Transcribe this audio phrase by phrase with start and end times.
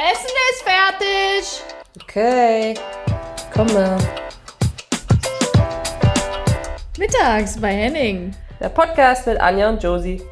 [0.00, 1.64] Essen ist fertig.
[2.00, 2.74] Okay,
[3.52, 3.98] komme.
[6.96, 8.32] Mittags bei Henning.
[8.60, 10.22] Der Podcast mit Anja und Josie.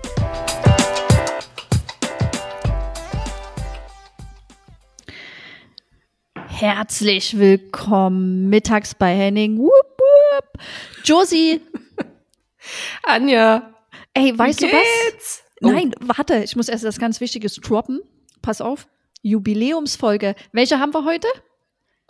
[6.47, 9.59] Herzlich willkommen mittags bei Henning.
[9.59, 10.63] Wupp, wupp.
[11.03, 11.61] Josie,
[13.03, 13.75] Anja.
[14.15, 15.43] ey, weißt du was?
[15.59, 18.01] Nein, warte, ich muss erst das ganz Wichtiges droppen.
[18.43, 18.87] Pass auf.
[19.27, 20.37] Jubiläumsfolge.
[20.53, 21.27] Welche haben wir heute?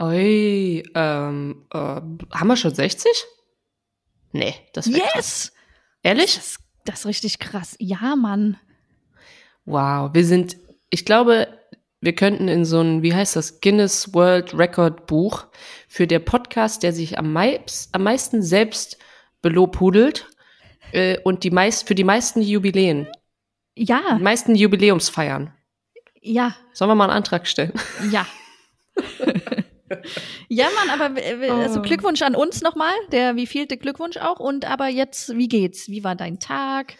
[0.01, 3.11] Ui, ähm, äh, haben wir schon 60?
[4.33, 5.15] Nee, das wäre krass.
[5.15, 5.52] Yes!
[6.02, 6.34] Ehrlich?
[6.34, 7.77] Das, das ist richtig krass.
[7.79, 8.59] Ja, Mann.
[9.65, 10.59] Wow, wir sind,
[10.91, 11.48] ich glaube,
[12.02, 15.46] wir könnten in so ein, wie heißt das, Guinness World Record Buch
[15.88, 18.98] für der Podcast, der sich am, meist, am meisten selbst
[19.41, 20.29] belobhudelt
[20.93, 23.09] äh, und die meist, für die meisten Jubiläen,
[23.74, 25.55] Ja, die meisten Jubiläumsfeiern.
[26.27, 27.73] Ja, Sollen wir mal einen Antrag stellen?
[28.11, 28.27] ja.
[30.49, 31.83] ja, Mann, aber äh, also Oh.
[31.83, 32.93] Glückwunsch an uns nochmal.
[33.13, 34.41] Der wievielte Glückwunsch auch.
[34.41, 35.88] Und aber jetzt, wie geht's?
[35.88, 36.95] Wie war dein Tag?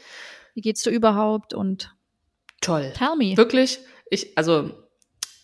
[0.55, 1.55] Wie geht's dir überhaupt?
[1.55, 1.95] Und
[2.61, 2.93] Toll.
[2.97, 3.37] tell me.
[3.37, 3.79] Wirklich,
[4.11, 4.71] ich, also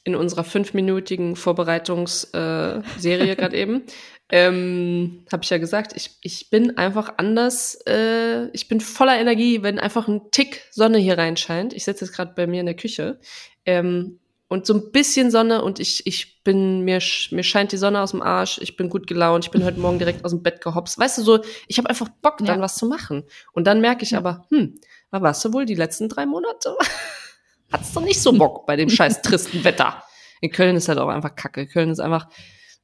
[0.05, 3.83] in unserer fünfminütigen Vorbereitungsserie äh, gerade eben,
[4.30, 9.62] ähm, habe ich ja gesagt, ich, ich bin einfach anders, äh, ich bin voller Energie,
[9.62, 11.72] wenn einfach ein Tick Sonne hier reinscheint.
[11.72, 13.20] Ich sitze jetzt gerade bei mir in der Küche.
[13.66, 14.18] Ähm,
[14.48, 18.10] und so ein bisschen Sonne und ich, ich bin, mir, mir scheint die Sonne aus
[18.10, 20.98] dem Arsch, ich bin gut gelaunt, ich bin heute Morgen direkt aus dem Bett gehopst.
[20.98, 22.60] Weißt du, so, ich habe einfach Bock, dann Ja.
[22.60, 23.24] was zu machen.
[23.52, 24.18] Und dann merke ich Ja.
[24.18, 24.74] aber, hm,
[25.10, 26.77] da warst du wohl die letzten drei Monate?
[27.72, 30.02] Hat's doch nicht so Bock bei dem scheiß tristen Wetter.
[30.42, 31.66] In Köln ist halt auch einfach kacke.
[31.66, 32.28] Köln ist einfach,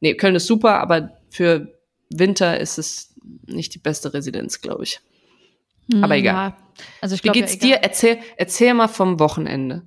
[0.00, 3.14] nee, Köln ist super, aber für Winter ist es
[3.46, 5.00] nicht die beste Residenz, glaube ich.
[5.92, 6.48] aber Hm, egal.
[6.50, 6.56] Ja.
[7.02, 7.74] Also ich Wie glaube, geht's ja, dir?
[7.82, 9.82] Erzähl, erzähl mal vom Wochenende.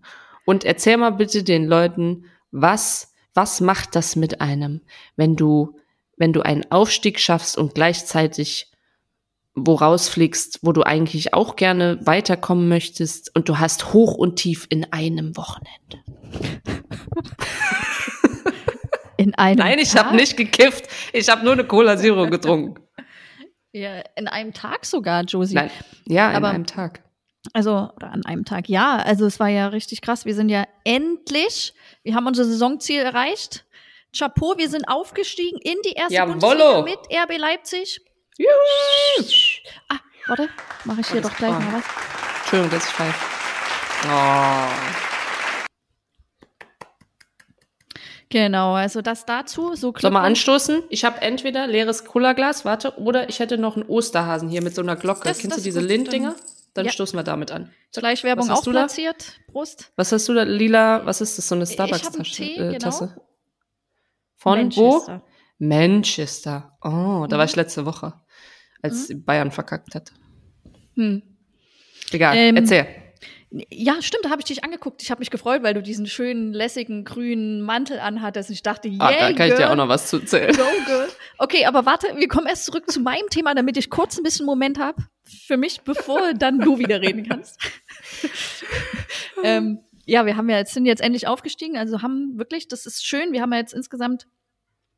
[0.46, 4.82] Und erzähl mal bitte den Leuten, was, was macht das mit einem,
[5.16, 5.78] wenn du,
[6.18, 8.68] wenn du einen Aufstieg schaffst und gleichzeitig
[9.54, 14.66] wo rausfliegst, wo du eigentlich auch gerne weiterkommen möchtest und du hast hoch und tief
[14.70, 16.00] in einem Wochenende.
[19.18, 20.88] In einem Nein, ich habe nicht gekifft.
[21.14, 22.82] Ich habe nur eine Cola Zero getrunken.
[23.74, 25.56] Ja, in einem Tag sogar, Josie.
[25.56, 25.70] Nein,
[26.06, 27.04] ja, in Aber- einem Tag.
[27.54, 28.98] Also, oder an einem Tag, ja.
[28.98, 30.26] Also es war ja richtig krass.
[30.26, 33.66] Wir sind ja endlich, wir haben unser Saisonziel erreicht.
[34.16, 36.82] Chapeau, wir sind aufgestiegen in die erste Jawollo.
[36.82, 38.02] Bundesliga mit RB Leipzig.
[38.38, 38.50] Juhu.
[39.90, 39.98] Ah,
[40.28, 40.50] warte,
[40.86, 41.84] mache ich hier das doch gleich mal was.
[42.42, 43.26] Entschuldigung, dass ich pfeife.
[44.08, 44.68] Oh.
[48.30, 49.76] Genau, also das dazu.
[49.76, 50.84] So Soll mal anstoßen?
[50.90, 54.82] Ich habe entweder leeres Cola-Glas, warte, oder ich hätte noch einen Osterhasen hier mit so
[54.82, 55.24] einer Glocke.
[55.28, 56.36] Das- Kennst das du diese ist Linddinger?
[56.74, 56.92] Dann Ja.
[56.92, 57.72] stoßen wir damit an.
[57.94, 58.80] Gleich Werbung Was hast auch du da?
[58.82, 59.40] platziert.
[59.52, 59.92] Prost.
[59.98, 60.44] Was hast du da?
[60.44, 61.48] Lila, was ist das?
[61.48, 62.44] So eine einen Starbucks-Tasse?
[62.44, 62.78] Äh, genau.
[62.80, 63.16] Tasse?
[64.38, 65.22] Von Manchester.
[65.60, 65.66] wo?
[65.66, 66.78] Manchester.
[66.82, 67.40] Oh, da Mhm.
[67.40, 68.14] war ich letzte Woche,
[68.82, 70.12] als Bayern verkackt hat.
[70.96, 71.22] Hm.
[72.12, 72.88] Egal, Ähm, erzähl.
[73.70, 75.04] Ja, stimmt, da habe ich dich angeguckt.
[75.04, 78.50] Ich habe mich gefreut, weil du diesen schönen, lässigen, grünen Mantel anhattest.
[78.50, 79.68] Und ich dachte, yeah, Ah, da kann ich dir girl.
[79.72, 80.56] auch noch was zu erzählen.
[80.56, 81.10] Go, girl.
[81.38, 84.46] Okay, aber warte, wir kommen erst zurück zu meinem Thema, damit ich kurz ein bisschen
[84.46, 87.60] Moment habe für mich, bevor dann du wieder reden kannst.
[89.44, 93.06] ähm, ja, wir haben ja jetzt, sind jetzt endlich aufgestiegen, also haben wirklich, das ist
[93.06, 94.28] schön, wir haben ja jetzt insgesamt,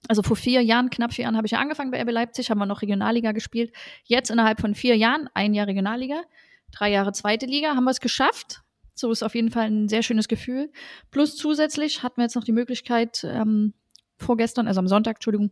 [0.08, 2.60] also vor vier Jahren, knapp vier Jahren habe ich ja angefangen bei RB Leipzig, haben
[2.60, 3.74] wir noch Regionalliga gespielt.
[4.04, 6.24] Jetzt innerhalb von vier Jahren, ein Jahr Regionalliga,
[6.72, 8.64] drei Jahre zweite Liga, haben wir es geschafft.
[8.96, 10.72] So ist auf jeden Fall ein sehr schönes Gefühl.
[11.10, 13.74] Plus zusätzlich hatten wir jetzt noch die Möglichkeit, ähm,
[14.18, 15.52] vorgestern, also am Sonntag, Entschuldigung,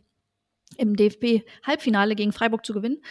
[0.76, 3.02] im DFB-Halbfinale gegen Freiburg zu gewinnen.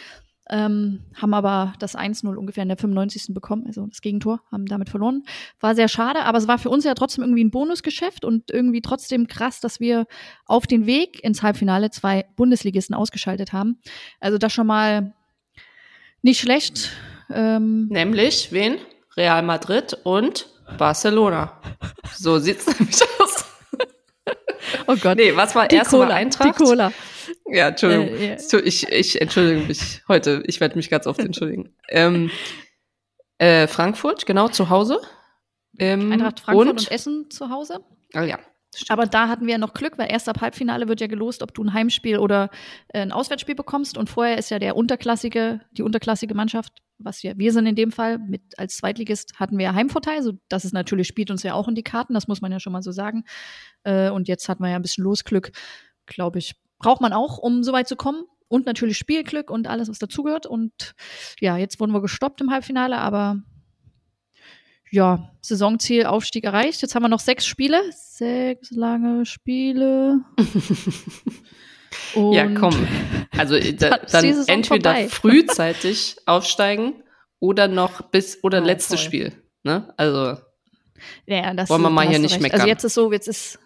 [0.54, 3.34] Ähm, haben aber das 1-0 ungefähr in der 95.
[3.34, 5.24] bekommen, also das Gegentor, haben damit verloren.
[5.62, 8.82] War sehr schade, aber es war für uns ja trotzdem irgendwie ein Bonusgeschäft und irgendwie
[8.82, 10.08] trotzdem krass, dass wir
[10.46, 13.80] auf den Weg ins Halbfinale zwei Bundesligisten ausgeschaltet haben.
[14.20, 15.14] Also das schon mal
[16.22, 16.92] nicht schlecht.
[17.34, 18.78] Ähm, Nämlich, wen?
[19.16, 20.48] Real Madrid und
[20.78, 21.62] Barcelona.
[22.14, 23.46] So sieht's nämlich aus.
[24.88, 25.18] oh Gott.
[25.18, 26.60] Nee, was war die erst mal Cola, Eintracht?
[26.60, 26.92] die Cola.
[27.46, 28.08] Ja, Entschuldigung.
[28.08, 28.60] Äh, ja.
[28.64, 30.44] Ich, ich entschuldige mich heute.
[30.46, 31.74] Ich werde mich ganz oft entschuldigen.
[31.90, 32.32] ähm,
[33.38, 35.02] äh, Frankfurt, genau, zu Hause.
[35.80, 37.80] Ähm, Eintracht Frankfurt und, und, Essen zu Hause.
[38.14, 38.40] oh ja,
[38.76, 38.92] stimmt.
[38.92, 41.54] Aber da hatten wir ja noch Glück, weil erst ab Halbfinale wird ja gelost, ob
[41.54, 42.50] du ein Heimspiel oder
[42.90, 43.98] äh, ein Auswärtsspiel bekommst.
[43.98, 47.92] Und vorher ist ja der unterklassige, die unterklassige Mannschaft, was wir, wir sind in dem
[47.92, 50.22] Fall, mit als Zweitligist hatten wir ja Heimvorteil.
[50.22, 52.60] So, das ist natürlich, spielt uns ja auch in die Karten, das muss man ja
[52.60, 53.24] schon mal so sagen.
[53.84, 55.52] Äh, und jetzt hat man ja ein bisschen Losglück,
[56.06, 56.54] glaube ich.
[56.82, 58.26] Braucht man auch, um so weit zu kommen.
[58.48, 60.46] Und natürlich Spielglück und alles, was dazugehört.
[60.46, 60.94] Und
[61.40, 63.38] ja, jetzt wurden wir gestoppt im Halbfinale, aber
[64.92, 66.82] ja, Saisonziel, Aufstieg erreicht.
[66.82, 67.82] Jetzt haben wir noch sechs Spiele.
[67.94, 70.20] Sechs lange Spiele.
[72.16, 72.76] ja, komm.
[73.32, 75.08] Also da, dann entweder vorbei.
[75.10, 77.04] frühzeitig aufsteigen
[77.40, 79.06] oder noch bis oder oh, letztes voll.
[79.06, 79.34] Spiel.
[79.64, 79.94] Ne?
[79.96, 80.38] Also
[81.26, 82.42] ja, das, wollen wir mal hier nicht recht.
[82.42, 82.60] meckern.
[82.60, 83.60] Also jetzt ist so, jetzt ist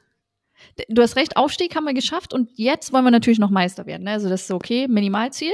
[0.90, 4.04] du hast recht, Aufstieg haben wir geschafft und jetzt wollen wir natürlich noch Meister werden.
[4.04, 4.12] Ne?
[4.12, 5.54] Also das ist okay, Minimalziel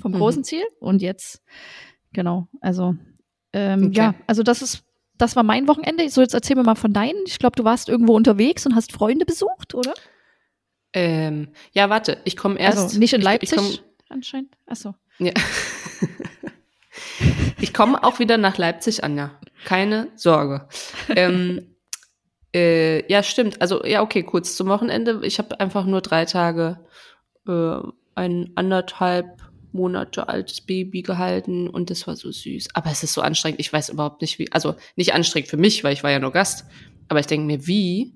[0.00, 0.16] vom mhm.
[0.16, 1.42] großen Ziel und jetzt
[2.12, 2.48] genau.
[2.60, 2.94] Also
[3.52, 3.96] ähm, okay.
[3.96, 4.84] ja, also das ist
[5.16, 6.08] das war mein Wochenende.
[6.08, 7.24] So jetzt erzähl mir mal von deinen.
[7.26, 9.92] Ich glaube, du warst irgendwo unterwegs und hast Freunde besucht, oder?
[10.92, 12.78] Ähm, ja, warte, ich komme erst.
[12.78, 14.56] Also nicht in Leipzig ich, ich komm, anscheinend.
[14.66, 14.94] Achso.
[15.18, 15.32] Ja.
[17.60, 19.38] ich komme auch wieder nach Leipzig, Anja.
[19.64, 20.68] Keine Sorge.
[21.08, 21.74] ähm,
[22.54, 23.60] äh, ja, stimmt.
[23.60, 25.20] Also, ja, okay, kurz zum Wochenende.
[25.22, 26.78] Ich habe einfach nur drei Tage
[27.46, 27.78] äh,
[28.14, 29.42] ein anderthalb
[29.72, 32.68] Monate altes Baby gehalten und das war so süß.
[32.74, 33.60] Aber es ist so anstrengend.
[33.60, 34.50] Ich weiß überhaupt nicht, wie.
[34.52, 36.64] Also nicht anstrengend für mich, weil ich war ja nur Gast.
[37.08, 38.14] Aber ich denke mir, wie,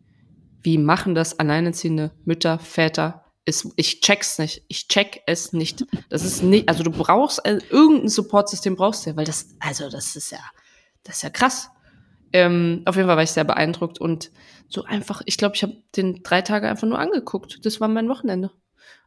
[0.62, 3.24] wie machen das alleinerziehende Mütter, Väter?
[3.44, 4.62] Ist, ich check's nicht.
[4.68, 5.84] Ich check es nicht.
[6.08, 9.90] Das ist nicht, also du brauchst äh, irgendein Supportsystem brauchst du ja, weil das, also
[9.90, 10.38] das ist ja,
[11.02, 11.68] das ist ja krass.
[12.32, 14.30] Ähm, auf jeden Fall war ich sehr beeindruckt und
[14.68, 17.64] so einfach, ich glaube, ich habe den drei Tage einfach nur angeguckt.
[17.64, 18.50] Das war mein Wochenende.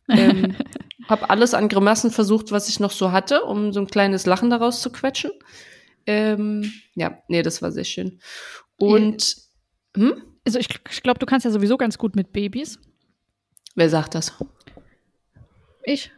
[0.10, 0.56] ähm,
[1.10, 4.50] habe alles an Grimassen versucht, was ich noch so hatte, um so ein kleines Lachen
[4.50, 5.32] daraus zu quetschen.
[6.06, 8.20] Ähm, ja, nee, das war sehr schön.
[8.78, 9.36] Und
[9.96, 10.22] hm?
[10.46, 12.80] also ich, ich glaube, du kannst ja sowieso ganz gut mit Babys.
[13.76, 14.34] Wer sagt das?
[15.84, 16.12] Ich.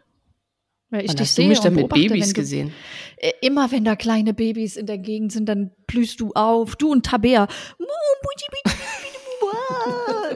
[0.89, 2.73] Weil ich Wann dich hast du mich denn mit Babys du, gesehen?
[3.17, 6.75] Äh, immer wenn da kleine Babys in der Gegend sind, dann blühst du auf.
[6.75, 7.47] Du und Tabea.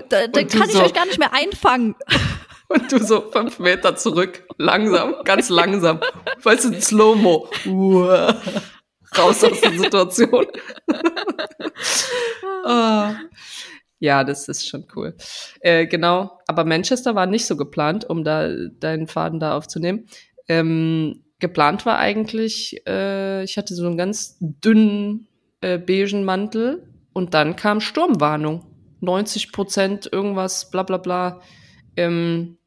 [0.09, 0.83] Da, da kann ich so.
[0.83, 1.95] euch gar nicht mehr einfangen.
[2.67, 5.99] Und du so fünf Meter zurück, langsam, ganz langsam.
[6.41, 7.49] Weißt du, Slow-Mo.
[9.17, 10.45] Raus aus der Situation.
[12.65, 13.09] oh.
[14.03, 15.15] Ja, das ist schon cool.
[15.59, 18.49] Äh, genau, aber Manchester war nicht so geplant, um da
[18.79, 20.07] deinen Faden da aufzunehmen.
[20.51, 25.29] Ähm, geplant war eigentlich, äh, ich hatte so einen ganz dünnen
[25.61, 26.83] äh, beigen Mantel
[27.13, 28.65] und dann kam Sturmwarnung.
[28.99, 31.41] 90 Prozent irgendwas, bla bla bla.
[31.95, 32.57] Ähm,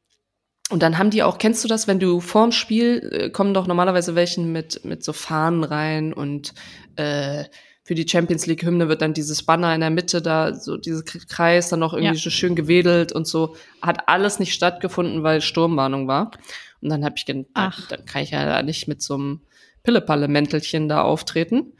[0.70, 3.66] und dann haben die auch, kennst du das, wenn du vorm Spiel äh, kommen doch
[3.66, 6.54] normalerweise welchen mit, mit so Fahnen rein und
[6.96, 7.44] äh,
[7.82, 11.04] für die Champions League Hymne wird dann dieses Banner in der Mitte da, so dieses
[11.04, 12.20] Kreis dann noch irgendwie ja.
[12.20, 13.56] so schön gewedelt und so.
[13.82, 16.30] Hat alles nicht stattgefunden, weil Sturmwarnung war.
[16.84, 17.88] Und dann habe ich gedacht, Ach.
[17.88, 19.40] dann kann ich ja nicht mit so einem
[19.82, 21.72] Pillepalle-Mäntelchen da auftreten.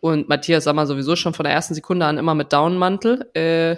[0.00, 3.30] Und Matthias sah mal sowieso schon von der ersten Sekunde an immer mit Downmantel.
[3.34, 3.76] Äh,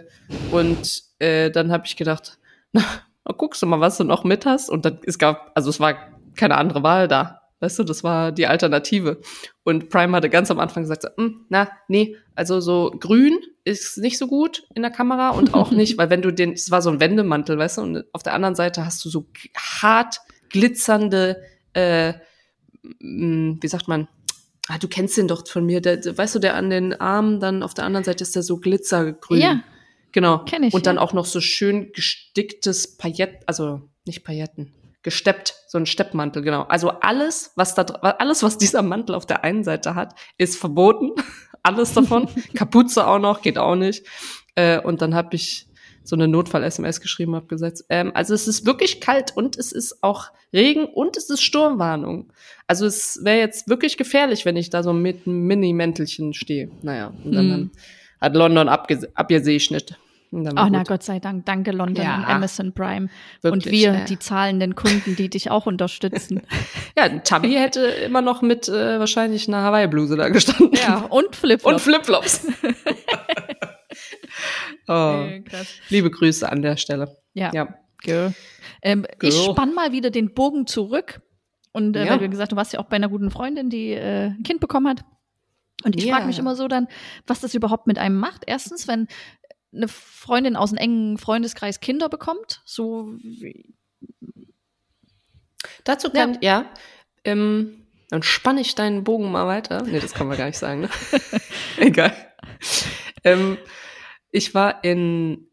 [0.52, 2.38] und äh, dann habe ich gedacht,
[2.72, 2.84] na,
[3.36, 4.70] guckst du mal, was du noch mit hast.
[4.70, 5.96] Und dann, es gab, also es war
[6.36, 7.42] keine andere Wahl da.
[7.60, 9.20] Weißt du, das war die Alternative.
[9.64, 13.98] Und Prime hatte ganz am Anfang gesagt, so, hm, na, nee, also so grün ist
[13.98, 16.82] nicht so gut in der Kamera und auch nicht, weil wenn du den, es war
[16.82, 19.26] so ein Wendemantel, weißt du, und auf der anderen Seite hast du so
[19.56, 21.42] hart glitzernde,
[21.72, 22.14] äh,
[23.00, 24.08] wie sagt man,
[24.68, 27.62] ah, du kennst den doch von mir, der, weißt du, der an den Armen dann
[27.62, 29.40] auf der anderen Seite ist der so glitzergrün.
[29.40, 29.62] Ja.
[30.12, 30.44] Genau.
[30.44, 31.02] Kenn ich, Und dann ja.
[31.02, 34.72] auch noch so schön gesticktes Paillett, also nicht Pailletten,
[35.02, 36.62] gesteppt, so ein Steppmantel, genau.
[36.62, 41.12] Also alles, was da, alles, was dieser Mantel auf der einen Seite hat, ist verboten.
[41.62, 42.28] alles davon.
[42.54, 44.06] Kapuze auch noch, geht auch nicht.
[44.54, 45.67] Äh, und dann habe ich
[46.08, 50.02] so eine Notfall-SMS geschrieben, habe gesagt, ähm, also es ist wirklich kalt und es ist
[50.02, 52.32] auch Regen und es ist Sturmwarnung.
[52.66, 56.70] Also es wäre jetzt wirklich gefährlich, wenn ich da so mit einem Mini-Mäntelchen stehe.
[56.80, 57.70] Naja, und dann mm.
[58.22, 59.98] hat London abgesegnet.
[60.56, 63.08] Ach na Gott sei Dank, danke London ja, und Amazon Prime
[63.40, 64.04] wirklich, und wir, ja.
[64.04, 66.42] die zahlenden Kunden, die dich auch unterstützen.
[66.98, 70.72] ja, Tabby hätte immer noch mit äh, wahrscheinlich einer Hawaii-Bluse da gestanden.
[70.74, 71.74] Ja, und Flipflops.
[71.74, 72.46] Und Flipflops.
[74.86, 75.42] Oh, äh,
[75.88, 77.16] liebe Grüße an der Stelle.
[77.34, 77.50] Ja.
[77.52, 77.74] ja.
[78.02, 78.34] Girl.
[78.82, 79.32] Ähm, Girl.
[79.32, 81.20] Ich spann mal wieder den Bogen zurück.
[81.72, 82.12] Und äh, ja.
[82.12, 84.60] weil du gesagt du warst ja auch bei einer guten Freundin, die äh, ein Kind
[84.60, 85.04] bekommen hat.
[85.84, 86.16] Und ich yeah.
[86.16, 86.88] frage mich immer so dann,
[87.26, 88.42] was das überhaupt mit einem macht.
[88.46, 89.06] Erstens, wenn
[89.72, 93.74] eine Freundin aus einem engen Freundeskreis Kinder bekommt, so wie
[95.84, 96.70] Dazu kann, ja, ja
[97.24, 99.82] ähm, dann spanne ich deinen Bogen mal weiter.
[99.82, 100.90] Nee, das kann man gar nicht sagen, ne?
[101.78, 102.14] Egal.
[103.24, 103.58] Ähm,
[104.30, 105.46] ich war in,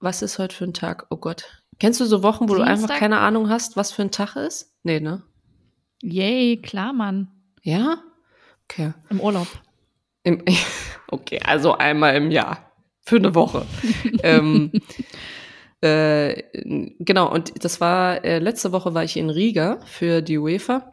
[0.00, 1.06] was ist heute für ein Tag?
[1.10, 1.62] Oh Gott.
[1.78, 2.66] Kennst du so Wochen, wo Dienstag?
[2.66, 4.72] du einfach keine Ahnung hast, was für ein Tag ist?
[4.82, 5.22] Nee, ne?
[6.02, 7.28] Yay, klar, Mann.
[7.62, 7.98] Ja?
[8.64, 8.92] Okay.
[9.10, 9.48] Im Urlaub.
[10.22, 10.42] Im,
[11.08, 12.72] okay, also einmal im Jahr.
[13.00, 13.66] Für eine Woche.
[14.22, 14.70] ähm,
[15.80, 16.42] äh,
[17.00, 20.92] genau, und das war, äh, letzte Woche war ich in Riga für die UEFA.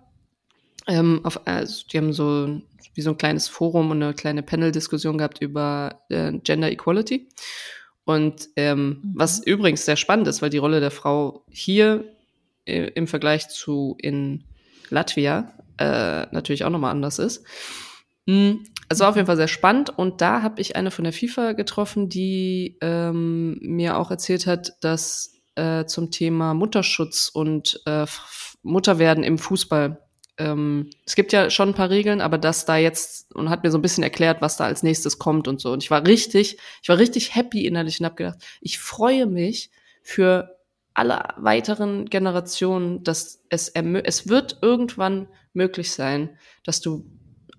[0.90, 2.62] Ähm, auf, also die haben so
[2.96, 7.30] wie so ein kleines Forum und eine kleine Panel-Diskussion gehabt über äh, Gender Equality.
[8.04, 9.14] Und ähm, mhm.
[9.16, 12.04] was übrigens sehr spannend ist, weil die Rolle der Frau hier
[12.66, 14.46] äh, im Vergleich zu in
[14.90, 17.46] Latvia äh, natürlich auch nochmal anders ist.
[18.26, 18.66] Mhm.
[18.90, 19.92] Also auf jeden Fall sehr spannend.
[19.96, 24.74] Und da habe ich eine von der FIFA getroffen, die ähm, mir auch erzählt hat,
[24.82, 28.08] dass äh, zum Thema Mutterschutz und äh,
[28.64, 30.02] Mutterwerden im Fußball
[30.40, 33.72] ähm, es gibt ja schon ein paar Regeln, aber das da jetzt und hat mir
[33.72, 35.72] so ein bisschen erklärt, was da als nächstes kommt und so.
[35.72, 39.70] Und ich war richtig, ich war richtig happy innerlich und habe gedacht, ich freue mich
[40.02, 40.58] für
[40.94, 47.06] alle weiteren Generationen, dass es es wird irgendwann möglich sein, dass du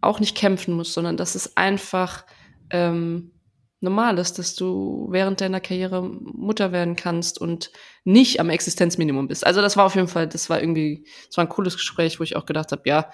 [0.00, 2.24] auch nicht kämpfen musst, sondern dass es einfach
[2.70, 3.32] ähm,
[3.80, 7.70] normal ist, dass du während deiner Karriere Mutter werden kannst und
[8.04, 9.46] nicht am Existenzminimum bist.
[9.46, 12.24] Also das war auf jeden Fall, das war irgendwie, das war ein cooles Gespräch, wo
[12.24, 13.10] ich auch gedacht habe, ja,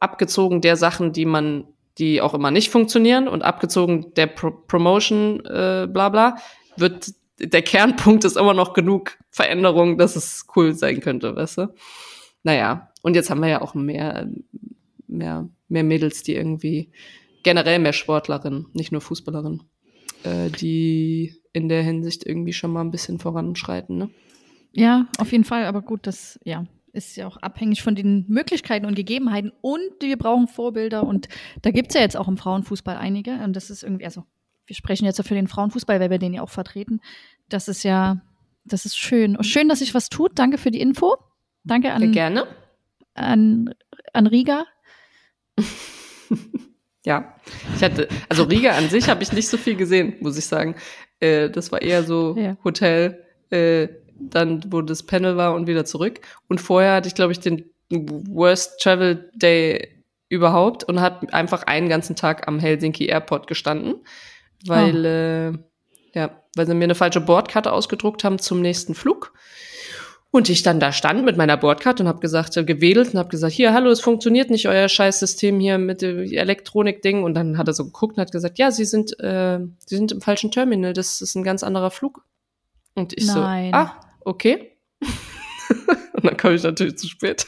[0.00, 1.64] abgezogen der Sachen, die man,
[1.98, 6.36] die auch immer nicht funktionieren und abgezogen der Pro Promotion, äh, bla bla,
[6.76, 11.74] wird der Kernpunkt ist immer noch genug Veränderung, dass es cool sein könnte, weißt du?
[12.42, 14.28] Naja, und jetzt haben wir ja auch mehr,
[15.06, 16.90] mehr, mehr Mädels, die irgendwie
[17.42, 19.62] generell mehr Sportlerinnen, nicht nur Fußballerinnen
[20.26, 23.96] äh, die in der Hinsicht irgendwie schon mal ein bisschen voranschreiten.
[23.96, 24.10] Ne?
[24.72, 25.64] Ja, auf jeden Fall.
[25.64, 26.66] Aber gut, das ja
[26.96, 29.52] ist ja auch abhängig von den Möglichkeiten und Gegebenheiten.
[29.60, 31.04] Und wir brauchen Vorbilder.
[31.04, 31.28] Und
[31.62, 33.32] da gibt es ja jetzt auch im Frauenfußball einige.
[33.44, 34.24] Und das ist irgendwie, also
[34.66, 37.00] wir sprechen jetzt ja für den Frauenfußball, weil wir den ja auch vertreten.
[37.48, 38.22] Das ist ja,
[38.64, 39.36] das ist schön.
[39.44, 40.38] Schön, dass sich was tut.
[40.38, 41.16] Danke für die Info.
[41.64, 42.46] Danke an, ja, gerne.
[43.14, 43.74] an,
[44.12, 44.64] an Riga.
[47.06, 47.36] Ja,
[47.76, 50.74] ich hatte, also Riga an sich habe ich nicht so viel gesehen, muss ich sagen.
[51.20, 52.56] Äh, das war eher so ja.
[52.64, 53.86] Hotel, äh,
[54.18, 56.20] dann wo das Panel war und wieder zurück.
[56.48, 61.88] Und vorher hatte ich, glaube ich, den Worst Travel Day überhaupt und hat einfach einen
[61.88, 64.00] ganzen Tag am Helsinki Airport gestanden,
[64.66, 66.18] weil oh.
[66.18, 69.32] äh, ja, weil sie mir eine falsche Bordkarte ausgedruckt haben zum nächsten Flug.
[70.32, 73.28] Und ich dann da stand mit meiner Bordkarte und habe gesagt, äh, gewedelt und habe
[73.28, 77.22] gesagt, hier, hallo, es funktioniert nicht euer Scheißsystem hier mit dem Elektronik-Ding.
[77.22, 80.12] Und dann hat er so geguckt und hat gesagt, ja, Sie sind, äh, Sie sind
[80.12, 82.24] im falschen Terminal, das ist ein ganz anderer Flug.
[82.94, 83.70] Und ich Nein.
[83.72, 84.72] so, ah, okay.
[86.12, 87.46] und dann komme ich natürlich zu spät.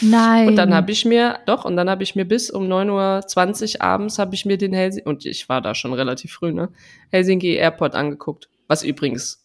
[0.00, 0.48] Nein.
[0.48, 3.82] Und dann habe ich mir, doch, und dann habe ich mir bis um 9.20 Uhr
[3.82, 6.70] abends habe ich mir den Helsinki, und ich war da schon relativ früh, ne,
[7.10, 8.48] Helsinki Airport angeguckt.
[8.68, 9.41] Was übrigens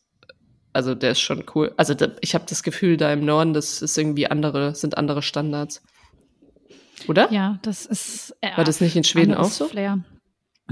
[0.77, 1.73] also der ist schon cool.
[1.75, 5.23] Also da, ich habe das Gefühl, da im Norden, das ist irgendwie andere, sind andere
[5.23, 5.81] Standards.
[7.07, 7.31] Oder?
[7.33, 8.35] Ja, das ist.
[8.41, 9.67] Äh, War das nicht in Schweden auch so?
[9.67, 10.05] Flair.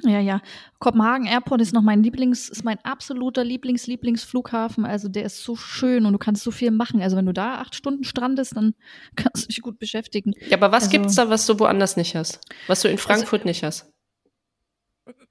[0.03, 0.41] Ja, ja.
[0.77, 4.85] Kopenhagen Airport ist noch mein Lieblings, ist mein absoluter Lieblings-Lieblingsflughafen.
[4.85, 7.01] Also der ist so schön und du kannst so viel machen.
[7.01, 8.75] Also wenn du da acht Stunden strandest, dann
[9.15, 10.33] kannst du dich gut beschäftigen.
[10.49, 12.41] Ja, aber was also, gibt's da, was du woanders nicht hast?
[12.67, 13.91] Was du in also Frankfurt also, nicht hast?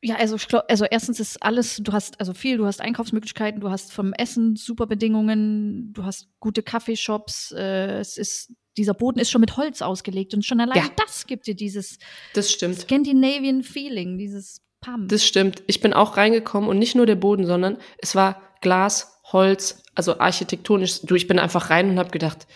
[0.02, 3.60] Ja, also ich glaube, also erstens ist alles, du hast also viel, du hast Einkaufsmöglichkeiten,
[3.60, 9.18] du hast vom Essen super Bedingungen, du hast gute Kaffeeshops, äh, es ist dieser Boden
[9.18, 10.90] ist schon mit Holz ausgelegt und schon allein ja.
[10.96, 11.98] das gibt dir dieses
[12.34, 12.80] das stimmt.
[12.80, 15.08] Scandinavian Feeling, dieses Pam.
[15.08, 15.62] Das stimmt.
[15.66, 20.18] Ich bin auch reingekommen und nicht nur der Boden, sondern es war Glas, Holz, also
[20.18, 21.02] architektonisch.
[21.02, 22.46] Du, ich bin einfach rein und habe gedacht,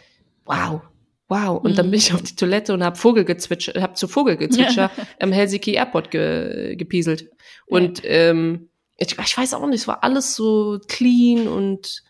[0.45, 0.83] wow,
[1.29, 1.77] Wow, und mhm.
[1.77, 6.11] dann bin ich auf die Toilette und habe Vogelgezwitscher, habe zu Vogelgezwitscher am Helsinki Airport
[6.11, 7.31] ge, gepieselt.
[7.67, 12.03] Und ähm, ich, ich weiß auch nicht, es war alles so clean und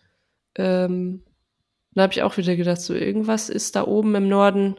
[0.54, 1.24] ähm,
[1.94, 4.76] da habe ich auch wieder gedacht, so irgendwas ist da oben im Norden.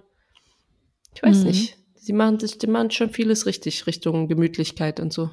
[1.13, 1.47] Ich weiß mhm.
[1.47, 1.77] nicht.
[1.95, 5.29] Sie machen, die machen schon vieles richtig Richtung Gemütlichkeit und so.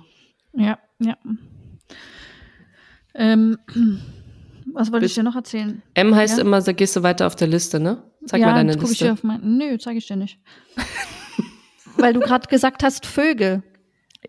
[0.52, 1.16] Ja, ja.
[3.14, 3.56] Ähm,
[4.74, 5.82] was wollte ich dir noch erzählen?
[5.94, 6.42] M heißt ja?
[6.42, 8.02] immer, da gehst du weiter auf der Liste, ne?
[8.26, 8.92] Zeig ja, mal deine Liste.
[8.92, 10.38] Ich dir auf mein, nö, zeige ich dir nicht.
[11.96, 13.62] Weil du gerade gesagt hast, Vögel.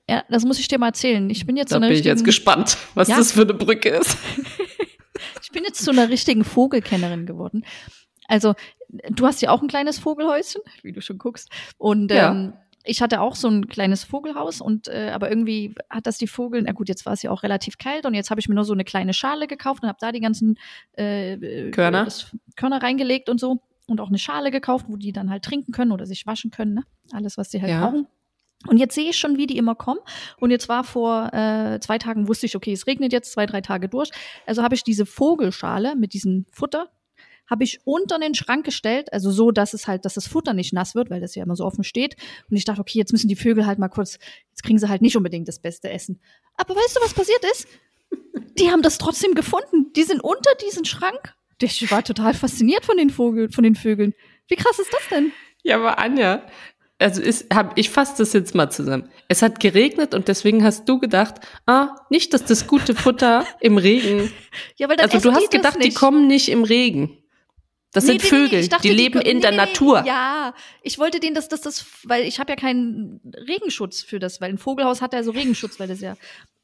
[0.09, 1.29] Ja, das muss ich dir mal erzählen.
[1.29, 3.17] Ich bin jetzt da so bin ich jetzt gespannt, was ja?
[3.17, 4.17] das für eine Brücke ist.
[5.41, 7.65] ich bin jetzt zu einer richtigen Vogelkennerin geworden.
[8.27, 8.53] Also,
[9.09, 11.49] du hast ja auch ein kleines Vogelhäuschen, wie du schon guckst.
[11.77, 12.31] Und ja.
[12.31, 16.27] ähm, ich hatte auch so ein kleines Vogelhaus und äh, aber irgendwie hat das die
[16.27, 18.55] Vogel, na gut, jetzt war es ja auch relativ kalt und jetzt habe ich mir
[18.55, 20.57] nur so eine kleine Schale gekauft und habe da die ganzen
[20.93, 22.07] äh, Körner.
[22.55, 25.91] Körner reingelegt und so und auch eine Schale gekauft, wo die dann halt trinken können
[25.91, 26.83] oder sich waschen können, ne?
[27.11, 27.81] Alles, was sie halt ja.
[27.81, 28.07] brauchen.
[28.67, 29.99] Und jetzt sehe ich schon, wie die immer kommen.
[30.39, 33.61] Und jetzt war vor äh, zwei Tagen, wusste ich, okay, es regnet jetzt zwei, drei
[33.61, 34.09] Tage durch.
[34.45, 36.89] Also habe ich diese Vogelschale mit diesem Futter,
[37.49, 40.73] habe ich unter den Schrank gestellt, also so, dass es halt, dass das Futter nicht
[40.73, 42.17] nass wird, weil das ja immer so offen steht.
[42.49, 44.17] Und ich dachte, okay, jetzt müssen die Vögel halt mal kurz,
[44.49, 46.19] jetzt kriegen sie halt nicht unbedingt das beste Essen.
[46.55, 47.67] Aber weißt du, was passiert ist?
[48.59, 49.93] Die haben das trotzdem gefunden.
[49.95, 54.13] Die sind unter diesen Schrank ich war total fasziniert von den, Vogel, von den Vögeln.
[54.47, 55.31] Wie krass ist das denn?
[55.63, 56.43] Ja, aber Anja,
[56.99, 59.09] also ist, hab, ich fasse das jetzt mal zusammen.
[59.27, 61.35] Es hat geregnet und deswegen hast du gedacht,
[61.67, 64.31] ah, nicht, dass das gute Futter im Regen.
[64.77, 67.17] Ja, weil dann Also du hast die gedacht, die kommen nicht im Regen.
[67.91, 69.65] Das Nee, sind nee, nee, Vögel, ich dachte, die leben in nee, der nee, nee.
[69.65, 70.03] Natur.
[70.05, 74.41] Ja, ich wollte denen, dass das, das, weil ich habe ja keinen Regenschutz für das,
[74.41, 76.15] weil ein Vogelhaus hat ja so Regenschutz, weil das ja.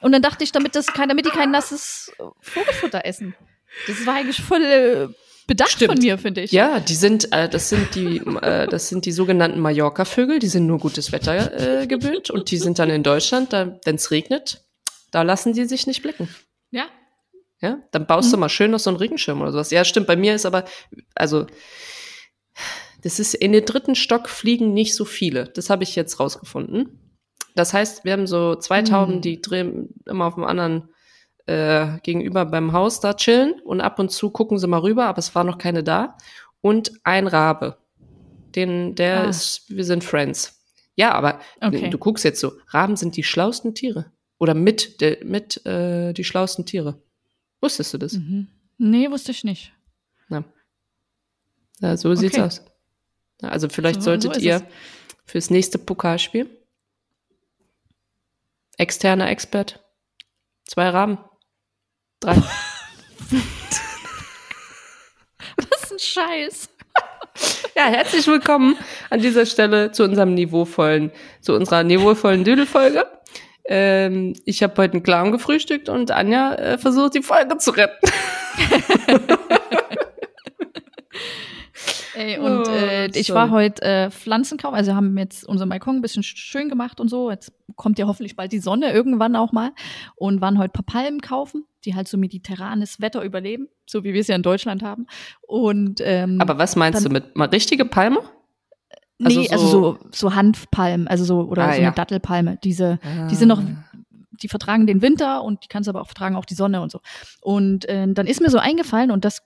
[0.02, 3.36] Und dann dachte ich, damit das kein, damit die kein nasses Vogelfutter essen.
[3.88, 5.08] Das war eigentlich voll äh,
[5.48, 5.94] bedacht Stimmt.
[5.94, 6.52] von mir, finde ich.
[6.52, 10.40] Ja, die sind, äh, das sind die, äh, das sind die sogenannten Mallorca-Vögel.
[10.40, 13.96] Die sind nur gutes Wetter äh, gewöhnt und die sind dann in Deutschland, da, wenn
[13.96, 14.64] es regnet,
[15.12, 16.28] da lassen die sich nicht blicken.
[16.72, 16.86] Ja.
[17.62, 18.42] Ja, dann baust du Mhm.
[18.42, 19.72] mal schön noch so einen Regenschirm oder sowas.
[19.72, 20.08] Ja, stimmt.
[20.08, 20.66] Bei mir ist aber,
[21.16, 21.46] also,
[23.04, 25.46] das ist in den dritten Stock fliegen nicht so viele.
[25.56, 27.00] Das habe ich jetzt rausgefunden.
[27.56, 28.86] Das heißt, wir haben so zwei Mhm.
[28.86, 30.90] Tauben, die drehen immer auf dem anderen
[31.46, 35.20] äh, gegenüber beim Haus da chillen und ab und zu gucken sie mal rüber, aber
[35.20, 36.18] es war noch keine da.
[36.62, 37.78] Und ein Rabe.
[38.56, 39.30] Den, der Ah.
[39.30, 40.62] ist, wir sind Friends.
[40.96, 41.90] Ja, aber Okay.
[41.90, 44.12] du guckst jetzt so, Raben sind die schlausten Tiere.
[44.40, 47.02] Oder mit, der, mit äh, die schlausten Tiere.
[47.62, 48.14] Wusstest du das?
[48.14, 48.48] Mhm.
[48.78, 49.74] Nee, wusste ich nicht.
[50.30, 50.44] Ja.
[51.82, 52.44] ja, so sieht's Okay.
[52.46, 52.62] aus.
[53.42, 54.64] Ja, also vielleicht So- solltet so ihr es.
[55.26, 56.50] fürs nächste Pokalspiel
[58.78, 59.84] externer Expert,
[60.66, 61.18] zwei Raben,
[62.24, 62.36] drei.
[65.72, 66.70] Was ein Scheiß.
[67.76, 68.78] ja, herzlich willkommen
[69.10, 71.12] an dieser Stelle zu unserem niveauvollen,
[71.42, 73.06] zu unserer niveauvollen Düdelfolge.
[73.66, 77.96] Ähm, ich habe heute einen Clown gefrühstückt und Anja äh, versucht, die Folge zu retten.
[82.16, 83.40] Ey, und Oh, äh, ich sorry.
[83.40, 87.00] war heute äh, Pflanzen kaufen, also haben jetzt unseren Balkon ein bisschen sch- schön gemacht
[87.00, 87.32] und so.
[87.32, 89.72] Jetzt kommt ja hoffentlich bald die Sonne irgendwann auch mal.
[90.16, 94.14] Und waren heute ein paar Palmen kaufen, die halt so mediterranes Wetter überleben, so wie
[94.14, 95.08] wir es ja in Deutschland haben.
[95.42, 98.20] Und ähm, Aber was meinst Dann- du mit mal richtige Palme?
[99.24, 101.88] also nee, so- also so, so Hanfpalmen, also so, oder Ah, so ja.
[101.88, 103.00] eine Dattelpalme, diese,
[103.30, 103.62] die sind noch,
[104.42, 107.00] die vertragen den Winter und die kannst aber auch vertragen auch die Sonne und so.
[107.42, 109.42] Und äh, dann ist mir so eingefallen und das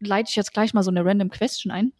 [0.00, 1.92] leite ich jetzt gleich mal so eine random Question ein.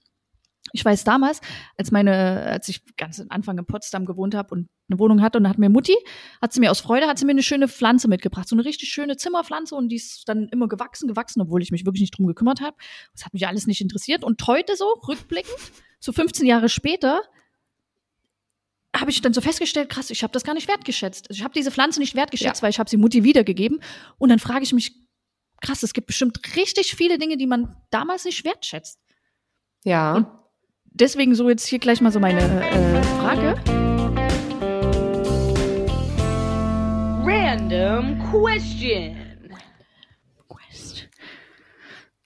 [0.72, 1.40] Ich weiß damals,
[1.76, 5.38] als meine, als ich ganz am Anfang in Potsdam gewohnt habe und eine Wohnung hatte
[5.38, 5.94] und da hat mir Mutti,
[6.40, 8.90] hat sie mir aus Freude, hat sie mir eine schöne Pflanze mitgebracht, so eine richtig
[8.90, 12.26] schöne Zimmerpflanze und die ist dann immer gewachsen, gewachsen, obwohl ich mich wirklich nicht drum
[12.26, 12.76] gekümmert habe.
[13.14, 15.54] Das hat mich alles nicht interessiert und heute so, rückblickend,
[16.00, 17.22] so 15 Jahre später,
[18.94, 21.30] habe ich dann so festgestellt, krass, ich habe das gar nicht wertgeschätzt.
[21.30, 23.80] Also ich habe diese Pflanze nicht wertgeschätzt, weil ich habe sie Mutti wiedergegeben.
[24.18, 24.94] Und dann frage ich mich,
[25.62, 28.98] krass, es gibt bestimmt richtig viele Dinge, die man damals nicht wertschätzt.
[29.84, 30.14] Ja.
[30.16, 30.26] Und-
[30.94, 33.54] Deswegen so jetzt hier gleich mal so meine äh, Frage.
[37.24, 39.16] Random question.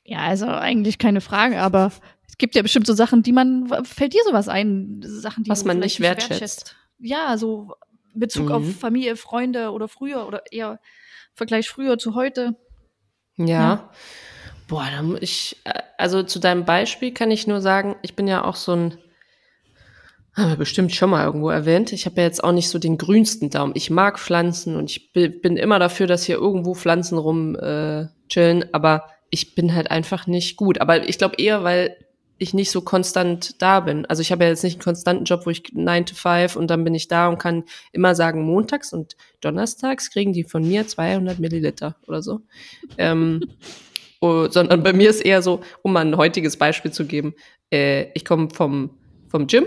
[0.09, 1.91] Ja, also eigentlich keine Frage, aber
[2.29, 5.01] es gibt ja bestimmt so Sachen, die man, fällt dir sowas ein?
[5.05, 6.77] Sachen, die Was man nicht wertschätzt.
[7.01, 7.75] Ja, so
[8.15, 8.53] in Bezug Mhm.
[8.53, 10.81] auf Familie, Freunde oder früher oder eher
[11.35, 12.55] Vergleich früher zu heute.
[13.37, 13.47] Ja.
[13.47, 13.91] Ja.
[14.69, 18.27] Boah, da mu- ich, äh, also zu deinem Beispiel kann ich nur sagen, ich bin
[18.27, 18.99] ja auch so ein,
[20.35, 22.99] haben wir bestimmt schon mal irgendwo erwähnt, ich habe ja jetzt auch nicht so den
[22.99, 23.73] grünsten Daumen.
[23.75, 28.07] Ich mag Pflanzen und ich bi- bin immer dafür, dass hier irgendwo Pflanzen rum äh,
[28.29, 30.81] chillen, aber ich bin halt einfach nicht gut.
[30.81, 31.97] Aber ich glaube eher, weil
[32.39, 34.05] ich nicht so konstant da bin.
[34.05, 36.69] Also ich habe ja jetzt nicht einen konstanten Job, wo ich 9 to 5 und
[36.71, 40.87] dann bin ich da und kann immer sagen, montags und donnerstags kriegen die von mir
[40.87, 42.41] 200 Milliliter oder so.
[42.99, 43.41] ähm,
[44.21, 47.35] oh, sondern bei mir ist eher so, um mal ein heutiges Beispiel zu geben,
[47.73, 48.91] äh, ich komme vom,
[49.29, 49.65] vom Gym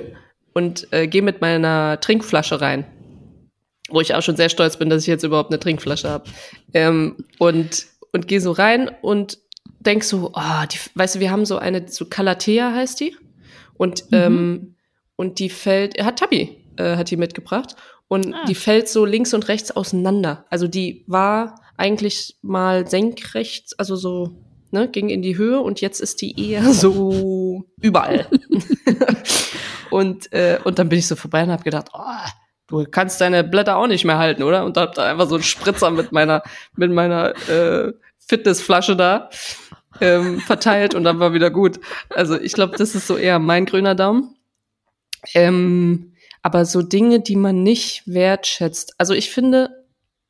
[0.53, 2.85] und äh, gehe mit meiner Trinkflasche rein.
[3.89, 6.29] Wo ich auch schon sehr stolz bin, dass ich jetzt überhaupt eine Trinkflasche habe.
[6.73, 9.37] Ähm, und und gehe so rein und
[9.79, 13.15] denk so, ah, die, weißt du, wir haben so eine, so Calathea heißt die.
[13.75, 14.17] Und, Mhm.
[14.17, 14.75] ähm,
[15.15, 17.75] und die fällt, hat Tabi, äh, hat die mitgebracht.
[18.07, 18.45] Und Ah.
[18.47, 20.45] die fällt so links und rechts auseinander.
[20.49, 24.31] Also die war eigentlich mal senkrecht, also so,
[24.71, 28.27] ne, ging in die Höhe und jetzt ist die eher so überall.
[29.89, 32.29] und, äh, und dann bin ich so vorbei und habe gedacht, oh,
[32.67, 34.65] du kannst deine Blätter auch nicht mehr halten, oder?
[34.65, 36.43] Und hab da einfach so einen Spritzer mit meiner,
[36.75, 39.29] mit meiner äh, Fitnessflasche da
[40.01, 41.79] ähm, verteilt und dann war wieder gut.
[42.09, 44.35] Also ich glaube, das ist so eher mein grüner Daumen.
[45.33, 48.93] Ähm, aber so Dinge, die man nicht wertschätzt.
[48.97, 49.78] Also ich finde,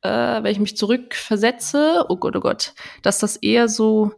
[0.02, 4.12] äh, wenn ich mich zurückversetze, oh Gott, oh Gott, dass das eher so,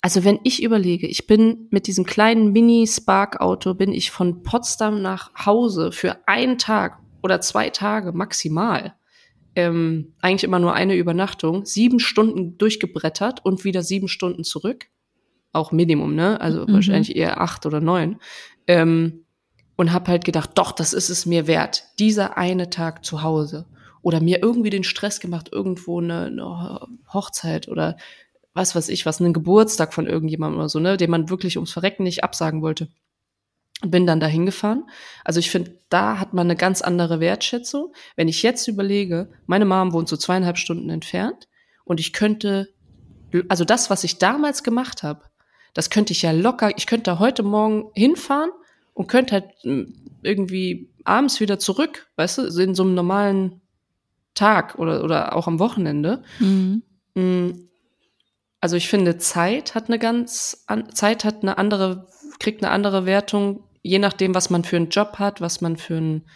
[0.00, 5.46] also wenn ich überlege, ich bin mit diesem kleinen Mini-Spark-Auto, bin ich von Potsdam nach
[5.46, 8.94] Hause für einen Tag oder zwei Tage maximal.
[9.56, 14.86] Ähm, eigentlich immer nur eine Übernachtung, sieben Stunden durchgebrettert und wieder sieben Stunden zurück.
[15.52, 16.40] Auch Minimum, ne?
[16.40, 16.74] Also Mhm.
[16.74, 18.18] wahrscheinlich eher acht oder neun.
[18.68, 19.24] Ähm,
[19.74, 23.66] und habe halt gedacht, doch, das ist es mir wert, dieser eine Tag zu Hause.
[24.08, 26.80] Oder mir irgendwie den Stress gemacht, irgendwo eine, eine
[27.12, 27.98] Hochzeit oder
[28.54, 31.74] was weiß ich, was, einen Geburtstag von irgendjemandem oder so, ne, den man wirklich ums
[31.74, 32.88] Verrecken nicht absagen wollte.
[33.82, 34.84] Bin dann dahin gefahren.
[35.26, 37.92] Also ich finde, da hat man eine ganz andere Wertschätzung.
[38.16, 41.46] Wenn ich jetzt überlege, meine Mom wohnt so zweieinhalb Stunden entfernt
[41.84, 42.70] und ich könnte,
[43.50, 45.24] also das, was ich damals gemacht habe,
[45.74, 48.52] das könnte ich ja locker, ich könnte heute Morgen hinfahren
[48.94, 49.92] und könnte halt hm,
[50.22, 53.60] irgendwie abends wieder zurück, weißt du, in so einem normalen
[54.38, 56.22] Tag oder, oder auch am Wochenende.
[56.38, 56.82] Mhm.
[57.14, 57.68] Hm,
[58.60, 63.64] also ich finde, Zeit hat eine ganz, Zeit hat eine andere, kriegt eine andere Wertung,
[63.82, 66.28] je nachdem, was man für einen Job hat, was man für ein,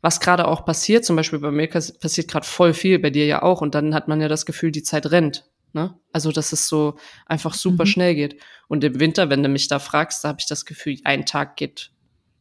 [0.00, 1.04] was gerade auch passiert.
[1.04, 3.60] Zum Beispiel bei mir passiert gerade voll viel, bei dir ja auch.
[3.60, 5.44] Und dann hat man ja das Gefühl, die Zeit rennt.
[5.72, 5.94] Ne?
[6.12, 7.88] Also, dass es so einfach super mhm.
[7.88, 8.40] schnell geht.
[8.68, 11.56] Und im Winter, wenn du mich da fragst, da habe ich das Gefühl, ein Tag
[11.56, 11.92] geht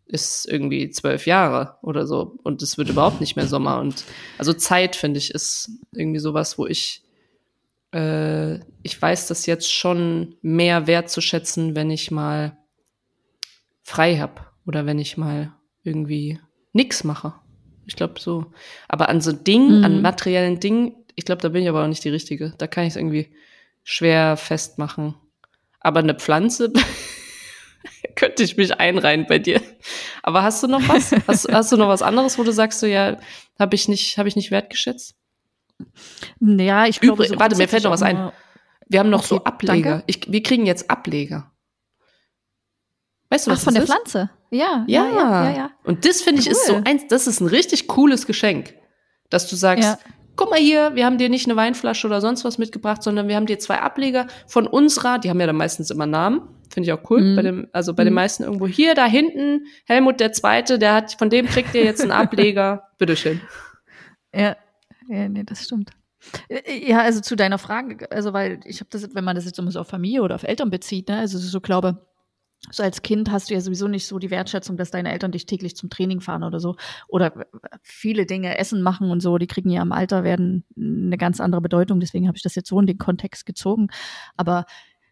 [0.09, 4.03] ist irgendwie zwölf Jahre oder so und es wird überhaupt nicht mehr Sommer und
[4.37, 7.03] also Zeit finde ich ist irgendwie sowas, wo ich
[7.93, 12.57] äh, ich weiß das jetzt schon mehr wertzuschätzen, wenn ich mal
[13.83, 16.39] frei hab oder wenn ich mal irgendwie
[16.73, 17.33] nix mache.
[17.85, 18.45] Ich glaube so.
[18.87, 19.83] Aber an so Dingen, mhm.
[19.83, 22.53] an materiellen Dingen, ich glaube, da bin ich aber auch nicht die Richtige.
[22.57, 23.29] Da kann ich es irgendwie
[23.83, 25.15] schwer festmachen.
[25.79, 26.71] Aber eine Pflanze
[28.15, 29.61] könnte ich mich einreihen bei dir.
[30.23, 31.11] Aber hast du noch was?
[31.27, 33.17] Hast, hast du noch was anderes, wo du sagst, so ja,
[33.57, 35.15] habe ich nicht, habe ich nicht wertgeschätzt?
[36.39, 37.25] Ja, ich glaube.
[37.27, 38.31] So warte, mir fällt noch was ein.
[38.87, 40.03] Wir haben noch okay, so Ableger.
[40.07, 41.51] Ich, wir kriegen jetzt Ableger.
[43.29, 43.89] Weißt du, was Ach, von der ist?
[43.89, 44.31] Pflanze?
[44.49, 45.43] Ja, ja, ja, ja.
[45.43, 45.71] ja, ja.
[45.83, 46.53] Und das finde ich cool.
[46.53, 48.73] ist so eins, das ist ein richtig cooles Geschenk,
[49.29, 49.99] dass du sagst, ja.
[50.35, 53.35] Guck mal hier, wir haben dir nicht eine Weinflasche oder sonst was mitgebracht, sondern wir
[53.35, 56.93] haben dir zwei Ableger von unserer, die haben ja dann meistens immer Namen, Finde ich
[56.93, 57.21] auch cool.
[57.21, 57.35] Mhm.
[57.35, 58.07] Bei dem, also bei mhm.
[58.07, 61.83] den meisten irgendwo hier, da hinten, Helmut der Zweite, der hat, von dem kriegt ihr
[61.83, 62.89] jetzt einen Ableger.
[62.97, 63.41] Bitteschön.
[64.33, 64.55] Ja,
[65.07, 65.91] ja, nee, das stimmt.
[66.67, 69.79] Ja, also zu deiner Frage, also weil ich habe das, wenn man das jetzt so
[69.79, 72.05] auf Familie oder auf Eltern bezieht, ne, also so glaube,
[72.71, 75.45] so als Kind hast du ja sowieso nicht so die Wertschätzung, dass deine Eltern dich
[75.45, 76.75] täglich zum Training fahren oder so.
[77.07, 77.33] Oder
[77.81, 81.61] viele Dinge Essen machen und so, die kriegen ja im Alter werden eine ganz andere
[81.61, 81.99] Bedeutung.
[81.99, 83.87] Deswegen habe ich das jetzt so in den Kontext gezogen.
[84.35, 84.65] Aber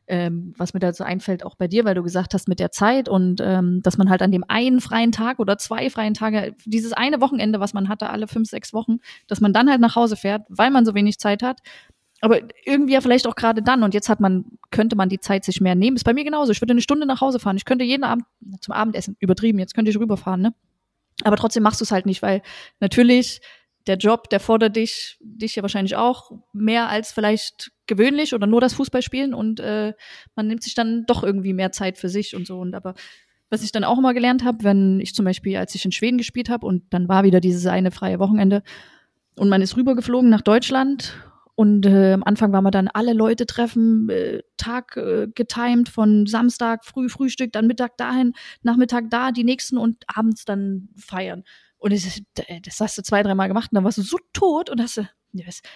[0.07, 3.09] ähm, was mir dazu einfällt, auch bei dir, weil du gesagt hast mit der Zeit
[3.09, 6.93] und ähm, dass man halt an dem einen freien Tag oder zwei freien Tage, dieses
[6.93, 10.15] eine Wochenende, was man hatte, alle fünf, sechs Wochen, dass man dann halt nach Hause
[10.15, 11.59] fährt, weil man so wenig Zeit hat.
[12.21, 15.45] Aber irgendwie ja vielleicht auch gerade dann und jetzt hat man, könnte man die Zeit
[15.45, 15.97] sich mehr nehmen.
[15.97, 16.51] Ist bei mir genauso.
[16.51, 17.57] Ich würde eine Stunde nach Hause fahren.
[17.57, 18.25] Ich könnte jeden Abend
[18.59, 19.59] zum Abendessen übertrieben.
[19.59, 20.53] Jetzt könnte ich rüberfahren, ne?
[21.23, 22.41] Aber trotzdem machst du es halt nicht, weil
[22.79, 23.41] natürlich
[23.87, 28.61] der Job, der fordert dich, dich ja wahrscheinlich auch mehr als vielleicht gewöhnlich oder nur
[28.61, 29.93] das Fußballspielen und äh,
[30.35, 32.59] man nimmt sich dann doch irgendwie mehr Zeit für sich und so.
[32.59, 32.95] Und aber
[33.49, 36.17] was ich dann auch immer gelernt habe, wenn ich zum Beispiel, als ich in Schweden
[36.17, 38.61] gespielt habe und dann war wieder dieses eine freie Wochenende
[39.37, 41.15] und man ist rübergeflogen nach Deutschland
[41.57, 46.27] und äh, am Anfang war man dann alle Leute treffen, äh, Tag äh, getimed von
[46.27, 51.43] Samstag früh Frühstück, dann Mittag dahin, Nachmittag da, die nächsten und abends dann feiern.
[51.79, 52.21] Und das,
[52.61, 55.07] das hast du zwei, dreimal gemacht und dann warst du so tot und hast du,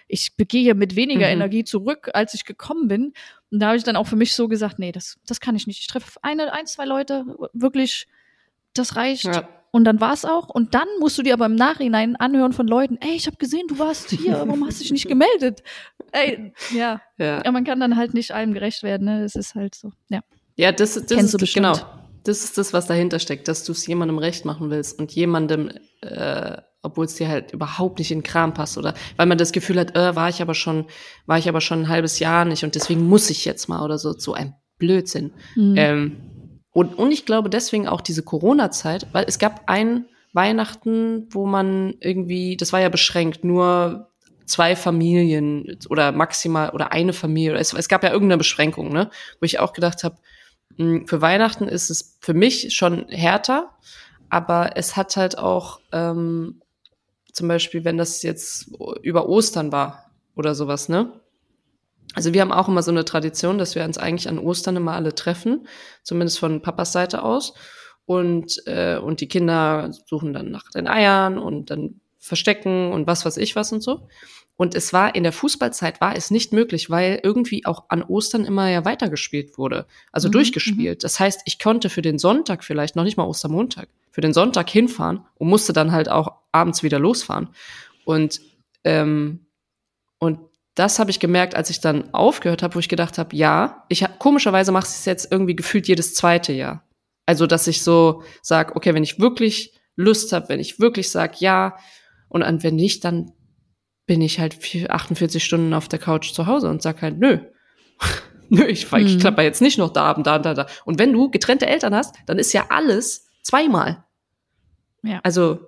[0.07, 1.33] ich gehe mit weniger mhm.
[1.33, 3.13] Energie zurück, als ich gekommen bin.
[3.49, 5.65] Und da habe ich dann auch für mich so gesagt, nee, das, das kann ich
[5.65, 5.79] nicht.
[5.79, 8.05] Ich treffe eine, ein, zwei Leute, wirklich,
[8.75, 9.25] das reicht.
[9.25, 9.49] Ja.
[9.71, 10.49] Und dann war es auch.
[10.49, 13.67] Und dann musst du dir aber im Nachhinein anhören von Leuten, ey, ich habe gesehen,
[13.67, 15.63] du warst hier, warum hast du dich nicht gemeldet?
[16.11, 17.01] Ey, ja.
[17.17, 17.41] ja.
[17.43, 17.51] ja.
[17.51, 19.23] man kann dann halt nicht allem gerecht werden, ne?
[19.23, 20.21] Es ist halt so, ja.
[20.57, 21.77] Ja, das, das Kennst ist, genau.
[22.23, 25.71] Das ist das, was dahinter steckt, dass du es jemandem recht machen willst und jemandem
[26.01, 29.51] äh, obwohl es dir halt überhaupt nicht in den Kram passt oder weil man das
[29.51, 30.85] Gefühl hat, äh, war ich aber schon,
[31.25, 33.97] war ich aber schon ein halbes Jahr nicht und deswegen muss ich jetzt mal oder
[33.97, 35.31] so, so ein Blödsinn.
[35.55, 35.73] Mhm.
[35.77, 36.17] Ähm,
[36.73, 41.95] und, und ich glaube deswegen auch diese Corona-Zeit, weil es gab ein Weihnachten, wo man
[41.99, 44.07] irgendwie, das war ja beschränkt, nur
[44.45, 47.55] zwei Familien oder maximal oder eine Familie.
[47.55, 49.09] Es, es gab ja irgendeine Beschränkung, ne?
[49.39, 50.17] Wo ich auch gedacht habe,
[50.77, 53.71] hm, für Weihnachten ist es für mich schon härter,
[54.29, 56.61] aber es hat halt auch ähm,
[57.33, 61.11] zum Beispiel, wenn das jetzt über Ostern war oder sowas, ne?
[62.13, 64.93] Also wir haben auch immer so eine Tradition, dass wir uns eigentlich an Ostern immer
[64.93, 65.67] alle treffen,
[66.03, 67.53] zumindest von Papas Seite aus.
[68.05, 73.25] Und, äh, und die Kinder suchen dann nach den Eiern und dann verstecken und was
[73.25, 74.07] weiß ich was und so.
[74.57, 78.45] Und es war in der Fußballzeit war es nicht möglich, weil irgendwie auch an Ostern
[78.45, 80.99] immer ja weitergespielt wurde, also mhm, durchgespielt.
[80.99, 81.01] Mhm.
[81.01, 84.69] Das heißt, ich konnte für den Sonntag vielleicht noch nicht mal Ostermontag, für den Sonntag
[84.69, 87.49] hinfahren und musste dann halt auch abends wieder losfahren.
[88.05, 88.41] Und
[88.83, 89.45] ähm,
[90.19, 90.39] und
[90.75, 94.05] das habe ich gemerkt, als ich dann aufgehört habe, wo ich gedacht habe, ja, ich
[94.19, 96.87] komischerweise mache ich es jetzt irgendwie gefühlt jedes zweite Jahr.
[97.25, 101.39] Also, dass ich so sag, okay, wenn ich wirklich Lust habe, wenn ich wirklich sag
[101.41, 101.75] ja
[102.29, 103.31] und wenn nicht, dann
[104.05, 107.37] bin ich halt vier- 48 Stunden auf der Couch zu Hause und sag halt nö.
[108.49, 109.19] nö, ich, ich Mhm.
[109.19, 110.67] klapper jetzt nicht noch da und da und da, da.
[110.85, 114.03] Und wenn du getrennte Eltern hast, dann ist ja alles zweimal.
[115.03, 115.19] Ja.
[115.23, 115.59] Also,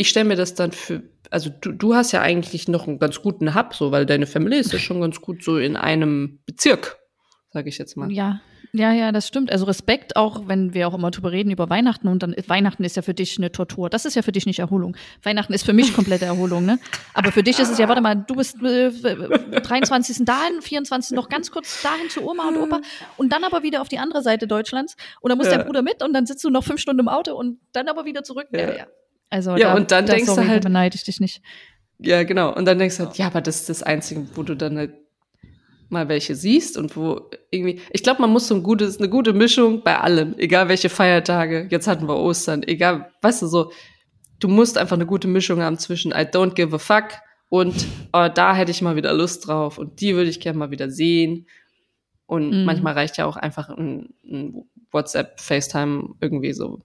[0.00, 3.20] ich stelle mir das dann für, also du, du hast ja eigentlich noch einen ganz
[3.20, 6.98] guten Hub, so, weil deine Familie ist ja schon ganz gut so in einem Bezirk,
[7.52, 8.10] sage ich jetzt mal.
[8.10, 8.40] Ja,
[8.72, 9.50] ja, ja, das stimmt.
[9.52, 12.96] Also Respekt auch, wenn wir auch immer drüber reden über Weihnachten und dann Weihnachten ist
[12.96, 13.90] ja für dich eine Tortur.
[13.90, 14.96] Das ist ja für dich nicht Erholung.
[15.22, 16.78] Weihnachten ist für mich komplette Erholung, ne?
[17.12, 20.24] Aber für dich ist es ja, warte mal, du bist äh, 23.
[20.24, 21.16] dahin, 24.
[21.16, 22.80] noch ganz kurz dahin zu Oma und Opa
[23.16, 25.58] und dann aber wieder auf die andere Seite Deutschlands und dann muss Ja.
[25.58, 28.04] der Bruder mit und dann sitzt du noch fünf Stunden im Auto und dann aber
[28.04, 28.46] wieder zurück.
[28.52, 28.86] Ja.
[29.30, 31.40] Also Ja, da, und dann da, denkst du sorry, halt- da beneide ich dich nicht.
[31.98, 32.54] Ja, genau.
[32.54, 34.94] Und dann denkst du halt, ja, aber das ist das Einzige, wo du dann halt
[35.88, 39.32] mal welche siehst und wo irgendwie, ich glaube, man muss so ein gutes, eine gute
[39.32, 43.72] Mischung bei allem, egal welche Feiertage, jetzt hatten wir Ostern, egal, weißt du, so,
[44.38, 47.08] du musst einfach eine gute Mischung haben zwischen I don't give a fuck
[47.48, 50.70] und oh, da hätte ich mal wieder Lust drauf und die würde ich gerne mal
[50.70, 51.46] wieder sehen.
[52.26, 52.64] Und Mhm.
[52.64, 56.78] manchmal reicht ja auch einfach ein, ein WhatsApp, FaceTime irgendwie so.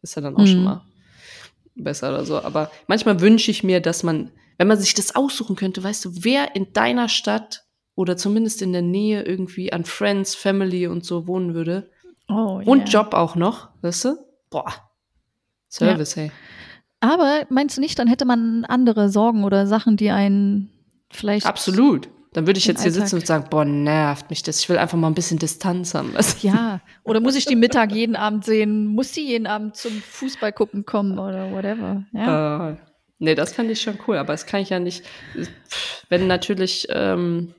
[0.00, 0.46] Ist ja dann auch Mhm.
[0.46, 0.82] schon mal
[1.80, 2.42] besser oder so.
[2.42, 6.10] Aber manchmal wünsche ich mir, dass man, wenn man sich das aussuchen könnte, weißt du,
[6.24, 7.64] wer in deiner Stadt
[7.94, 11.90] oder zumindest in der Nähe irgendwie an Friends, Family und so wohnen würde.
[12.28, 13.02] Oh, Und yeah.
[13.02, 14.16] Job auch noch, weißt du?
[14.50, 14.72] Boah.
[15.68, 16.32] Service, hey.
[17.00, 20.70] Aber meinst du nicht, dann hätte man andere Sorgen oder Sachen, die einen
[21.10, 22.08] vielleicht Absolut.
[22.32, 23.08] Dann würde ich jetzt hier Alltag.
[23.08, 24.60] sitzen und sagen, boah, nervt mich das.
[24.60, 26.14] Ich will einfach mal ein bisschen Distanz haben.
[26.14, 26.48] weißt du?
[26.48, 28.86] Ja, oder muss ich die Mittag jeden Abend sehen?
[28.86, 32.04] Muss die jeden Abend zum Fußball gucken kommen oder whatever?
[32.12, 32.70] Ja.
[32.70, 32.76] Äh,
[33.18, 35.04] nee, das fand ich schon cool, aber das kann ich ja nicht.
[36.08, 37.52] Wenn natürlich, ähm,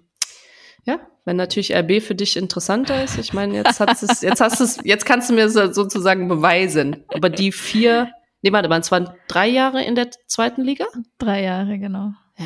[0.85, 4.61] ja, wenn natürlich RB für dich interessanter ist, ich meine, jetzt hast es, jetzt hast
[4.61, 7.03] es, jetzt kannst du mir so- sozusagen beweisen.
[7.13, 8.09] Aber die vier,
[8.41, 10.85] nee, warte mal, es waren drei Jahre in der zweiten Liga?
[11.19, 12.13] Drei Jahre, genau.
[12.37, 12.45] Ja.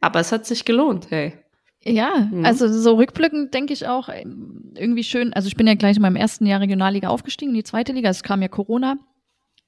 [0.00, 1.34] Aber es hat sich gelohnt, hey.
[1.82, 2.44] Ja, Mhm.
[2.44, 5.32] also so rückblickend denke ich auch ähm, irgendwie schön.
[5.32, 8.10] Also ich bin ja gleich in meinem ersten Jahr Regionalliga aufgestiegen in die zweite Liga.
[8.10, 8.96] Es kam ja Corona.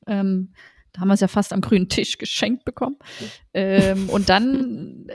[0.07, 0.53] Ähm,
[0.93, 2.97] da haben wir es ja fast am grünen Tisch geschenkt bekommen.
[3.55, 5.07] Ähm, und dann,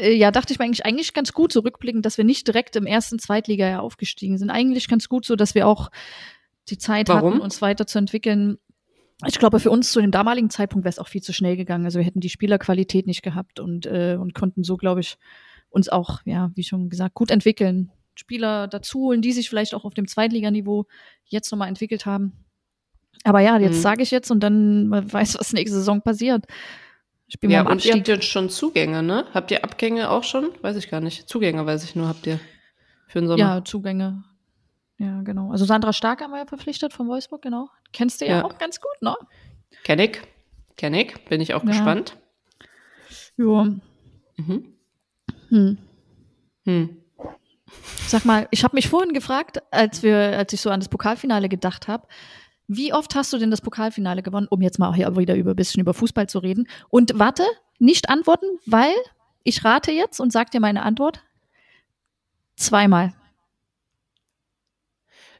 [0.00, 2.76] äh, ja, dachte ich mir eigentlich, eigentlich ganz gut so rückblickend, dass wir nicht direkt
[2.76, 4.50] im ersten Zweitliga ja aufgestiegen sind.
[4.50, 5.90] Eigentlich ganz gut so, dass wir auch
[6.68, 7.32] die Zeit Warum?
[7.32, 8.58] hatten, uns weiterzuentwickeln.
[9.26, 11.84] Ich glaube, für uns zu dem damaligen Zeitpunkt wäre es auch viel zu schnell gegangen.
[11.84, 15.16] Also wir hätten die Spielerqualität nicht gehabt und, äh, und konnten so, glaube ich,
[15.70, 17.90] uns auch, ja, wie schon gesagt, gut entwickeln.
[18.16, 20.86] Spieler dazu holen, die sich vielleicht auch auf dem Zweitliganiveau
[21.24, 22.32] jetzt nochmal entwickelt haben.
[23.24, 23.82] Aber ja, jetzt Mhm.
[23.82, 26.44] sage ich jetzt und dann man weiß, was nächste Saison passiert.
[27.28, 29.24] Spielen wir Ja, und ihr habt ja schon Zugänge, ne?
[29.32, 30.50] Habt ihr Abgänge auch schon?
[30.60, 31.28] Weiß ich gar nicht.
[31.28, 32.38] Zugänge weiß ich nur, habt ihr
[33.08, 33.38] für den Sommer.
[33.38, 34.24] Ja, Zugänge.
[34.98, 35.50] Ja, genau.
[35.50, 37.68] Also Sandra Stark haben wir ja verpflichtet von Wolfsburg, genau.
[37.92, 38.44] Kennst du ja, Ja.
[38.44, 39.14] auch ganz gut, ne?
[39.82, 40.20] Kenn ich.
[40.76, 41.14] Kenn ich.
[41.26, 41.70] Bin ich auch Ja.
[41.70, 42.16] gespannt.
[43.36, 43.66] Ja.
[44.36, 44.74] Mhm.
[45.48, 45.78] Hm.
[46.64, 46.96] Hm.
[48.06, 51.48] Sag mal, ich habe mich vorhin gefragt, als wir, als ich so an das Pokalfinale
[51.48, 52.06] gedacht habe,
[52.68, 55.56] wie oft hast du denn das Pokalfinale gewonnen, um jetzt mal hier wieder über ein
[55.56, 56.68] bisschen über Fußball zu reden?
[56.88, 57.42] Und warte,
[57.78, 58.94] nicht antworten, weil
[59.42, 61.22] ich rate jetzt und sag dir meine Antwort.
[62.56, 63.12] Zweimal.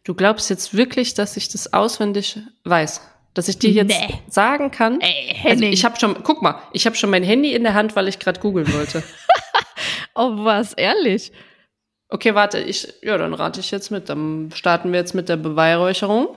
[0.04, 3.00] Du glaubst jetzt wirklich, dass ich das auswendig weiß?
[3.32, 4.20] Dass ich dir jetzt Nee.
[4.28, 5.00] sagen kann?
[5.00, 7.96] Ey, Also ich habe schon, guck mal, ich habe schon mein Handy in der Hand,
[7.96, 9.02] weil ich gerade googeln wollte.
[10.14, 11.32] oh was, ehrlich?
[12.08, 14.08] Okay, warte, ich, ja, dann rate ich jetzt mit.
[14.08, 16.36] Dann starten wir jetzt mit der Beweihräucherung.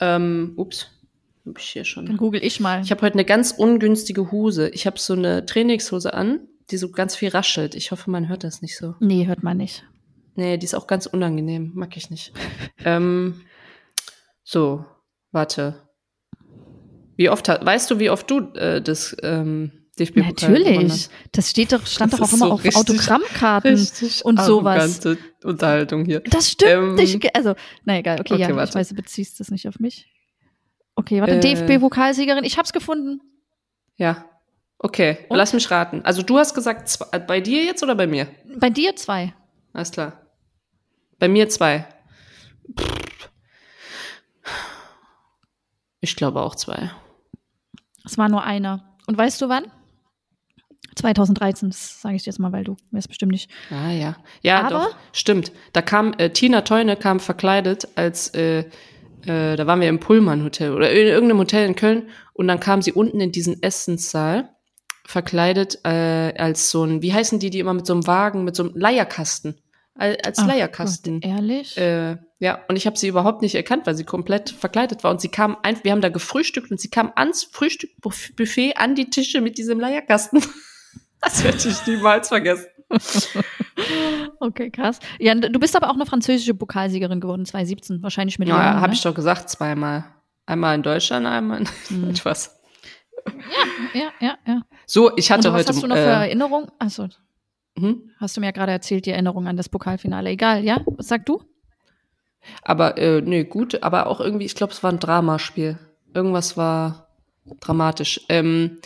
[0.00, 0.88] Ähm, ups,
[1.46, 2.16] hab ich hier Dann schon.
[2.16, 2.80] google ich mal.
[2.82, 4.70] Ich habe heute eine ganz ungünstige Hose.
[4.70, 6.40] Ich habe so eine Trainingshose an,
[6.70, 7.74] die so ganz viel raschelt.
[7.74, 8.94] Ich hoffe, man hört das nicht so.
[9.00, 9.84] nee, hört man nicht.
[10.40, 11.72] Nee, die ist auch ganz unangenehm.
[11.74, 12.32] Mag ich nicht.
[12.84, 13.42] ähm,
[14.42, 14.86] so,
[15.32, 15.86] warte.
[17.16, 21.10] Wie oft hat, weißt du, wie oft du äh, das ähm, gewonnen Natürlich.
[21.32, 24.98] Das steht doch, stand Das doch auch immer so auf richtig- Autogrammkarten Richtig und sowas.
[25.44, 26.20] Unterhaltung hier.
[26.20, 27.36] Das stimmt Ähm, nicht.
[27.36, 28.74] Also, na egal, okay, okay, ja, ich warte.
[28.74, 30.08] weiß, du beziehst das nicht auf mich.
[30.94, 31.40] Okay, warte, Äh.
[31.40, 33.20] DFB-Pokalsiegerin, ich hab's gefunden.
[33.96, 34.24] Ja.
[34.78, 35.36] Okay, Und?
[35.36, 36.00] lass mich raten.
[36.06, 38.26] Also du hast gesagt, zwei, bei dir jetzt oder bei mir?
[38.56, 39.34] Bei dir zwei.
[39.74, 40.19] Alles klar.
[41.20, 41.86] Bei mir zwei.
[46.00, 46.90] Ich glaube auch zwei.
[48.04, 48.96] Es war nur einer.
[49.06, 49.70] Und weißt du wann?
[50.96, 53.50] 2013, das sage ich dir jetzt mal, weil du weißt bestimmt nicht.
[53.70, 54.16] Ah ja.
[54.42, 54.96] Ja, Aber- doch.
[55.12, 55.52] Stimmt.
[55.72, 58.64] Da kam äh, Tina Teune kam verkleidet als äh,
[59.26, 62.58] äh, da waren wir im Pullman Hotel oder in irgendeinem Hotel in Köln und dann
[62.60, 64.48] kam sie unten in diesen Essenssaal
[65.04, 68.56] verkleidet äh, als so ein, wie heißen die, die immer mit so einem Wagen, mit
[68.56, 69.60] so einem Leierkasten,
[69.96, 71.76] als, Ach Leierkasten Gott, ehrlich?
[71.76, 75.10] äh, Ja, und ich habe sie überhaupt nicht erkannt, weil sie komplett verkleidet war.
[75.10, 79.10] Und sie kam einfach, wir haben da gefrühstückt und sie kam ans Frühstückbuffet an die
[79.10, 80.42] Tische mit diesem Leierkasten.
[81.22, 82.64] Das werde ich niemals vergessen.
[84.40, 84.98] Okay, krass.
[85.18, 88.92] Ja, du bist aber auch eine französische Pokalsiegerin geworden, 2017, wahrscheinlich mit Ja, habe ne?
[88.94, 90.04] ich doch gesagt, zweimal.
[90.46, 92.10] Einmal in Deutschland, einmal in Hm.
[92.10, 92.58] etwas.
[93.92, 94.62] Ja, ja, ja.
[94.86, 95.68] So, ich hatte Und was heute.
[95.74, 96.68] hast du noch für äh, Erinnerungen?
[96.78, 97.08] Achso,
[97.80, 98.10] hm?
[98.18, 100.30] hast du mir ja gerade erzählt, die Erinnerung an das Pokalfinale.
[100.30, 100.80] Egal, ja?
[100.86, 101.42] Was sagst du?
[102.62, 105.78] Aber, äh, nee, gut, aber auch irgendwie, ich glaube, es war ein Dramaspiel.
[106.14, 107.08] Irgendwas war
[107.60, 108.20] dramatisch.
[108.28, 108.78] Ähm,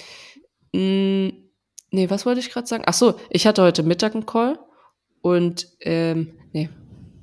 [0.73, 1.33] mh,
[1.91, 2.85] nee, was wollte ich gerade sagen?
[2.87, 4.59] Ach so, ich hatte heute Mittag einen Call
[5.23, 6.69] und, ähm, nee,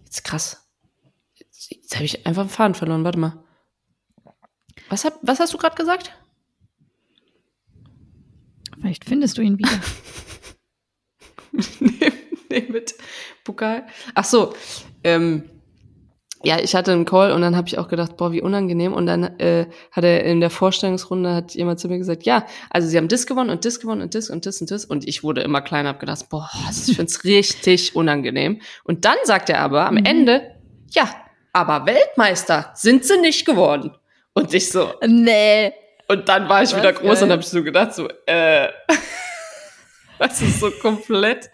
[0.06, 0.70] jetzt krass.
[1.36, 3.44] Jetzt, jetzt habe ich einfach einen Faden verloren, warte mal.
[4.90, 6.12] Was, hab, was hast du gerade gesagt?
[8.80, 9.70] Vielleicht findest du ihn wieder.
[12.50, 12.96] nee, mit
[13.44, 13.84] Pokal.
[14.16, 14.54] Ach so,
[15.04, 15.50] ähm,
[16.44, 18.94] ja, ich hatte einen Call und dann habe ich auch gedacht, boah, wie unangenehm.
[18.94, 22.88] Und dann äh, hat er in der Vorstellungsrunde hat jemand zu mir gesagt, ja, also
[22.88, 24.86] sie haben das gewonnen und das gewonnen und das und das und das.
[24.86, 28.60] Und ich wurde immer kleiner, hab gedacht, boah, ich find's richtig unangenehm.
[28.84, 30.06] Und dann sagt er aber am Mhm.
[30.06, 30.42] Ende,
[30.90, 31.10] ja,
[31.54, 33.92] aber Weltmeister sind sie nicht geworden.
[34.34, 35.74] Und ich so, nee.
[36.08, 36.78] und dann war ich Was?
[36.78, 37.24] wieder groß Geil.
[37.24, 38.68] und habe ich so gedacht, so, äh,
[40.22, 41.50] das ist so komplett.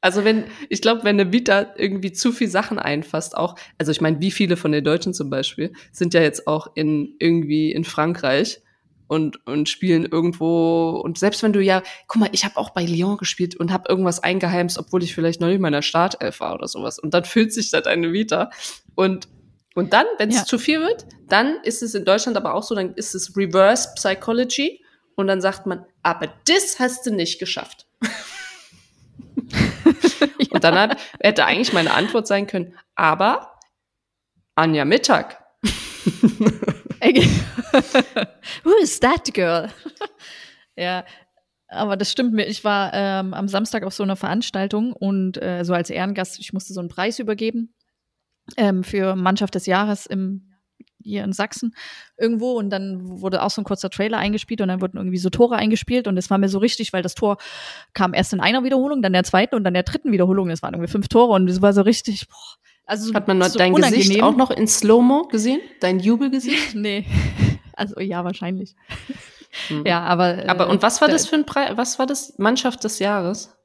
[0.00, 4.00] Also wenn, ich glaube, wenn eine Vita irgendwie zu viel Sachen einfasst, auch, also ich
[4.00, 7.84] meine, wie viele von den Deutschen zum Beispiel sind ja jetzt auch in irgendwie in
[7.84, 8.60] Frankreich
[9.06, 12.84] und und spielen irgendwo und selbst wenn du ja, guck mal, ich habe auch bei
[12.84, 16.54] Lyon gespielt und habe irgendwas eingeheimst, obwohl ich vielleicht noch nicht in meiner Startelf war
[16.54, 18.50] oder sowas und dann fühlt sich das eine Vita
[18.96, 19.28] und
[19.74, 20.44] und dann, wenn es Ja.
[20.44, 23.88] zu viel wird, dann ist es in Deutschland aber auch so, dann ist es Reverse
[23.94, 24.81] Psychology
[25.16, 27.86] und dann sagt man, aber das hast du nicht geschafft.
[30.50, 33.58] Und dann hat, hätte eigentlich meine Antwort sein können, aber
[34.54, 35.42] Anja Mittag.
[38.62, 39.70] Who is that girl?
[40.76, 41.04] ja,
[41.68, 42.46] aber das stimmt mir.
[42.46, 46.52] Ich war ähm, am Samstag auf so einer Veranstaltung und äh, so als Ehrengast, ich
[46.52, 47.74] musste so einen Preis übergeben
[48.56, 50.51] ähm, für Mannschaft des Jahres im
[51.04, 51.74] hier in Sachsen
[52.16, 55.30] irgendwo und dann wurde auch so ein kurzer Trailer eingespielt und dann wurden irgendwie so
[55.30, 57.36] Tore eingespielt und es war mir so richtig, weil das Tor
[57.92, 60.50] kam erst in einer Wiederholung, dann der zweiten und dann der dritten Wiederholung.
[60.50, 62.36] Es waren irgendwie fünf Tore und es war so richtig, boah,
[62.84, 64.24] also Hat man so dein Gesicht unangenehm.
[64.24, 65.60] auch noch in Slow-Mo gesehen?
[65.80, 66.74] Dein Jubelgesicht?
[66.74, 67.06] Nee.
[67.74, 68.74] Also ja, wahrscheinlich.
[69.68, 69.84] Hm.
[69.86, 70.44] Ja, aber.
[70.48, 71.76] Aber äh, und was war da- das für ein Preis?
[71.76, 72.38] Was war das?
[72.38, 73.56] Mannschaft des Jahres?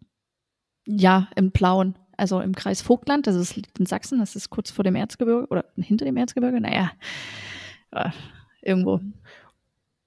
[0.86, 1.98] Ja, im Blauen.
[2.18, 5.66] Also im Kreis Vogtland, das ist in Sachsen, das ist kurz vor dem Erzgebirge oder
[5.78, 6.60] hinter dem Erzgebirge.
[6.60, 6.92] Naja,
[7.92, 8.10] äh,
[8.62, 9.00] irgendwo.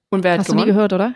[0.09, 0.75] Und wer hat Hast du nie gewonnen?
[0.75, 1.13] gehört, oder?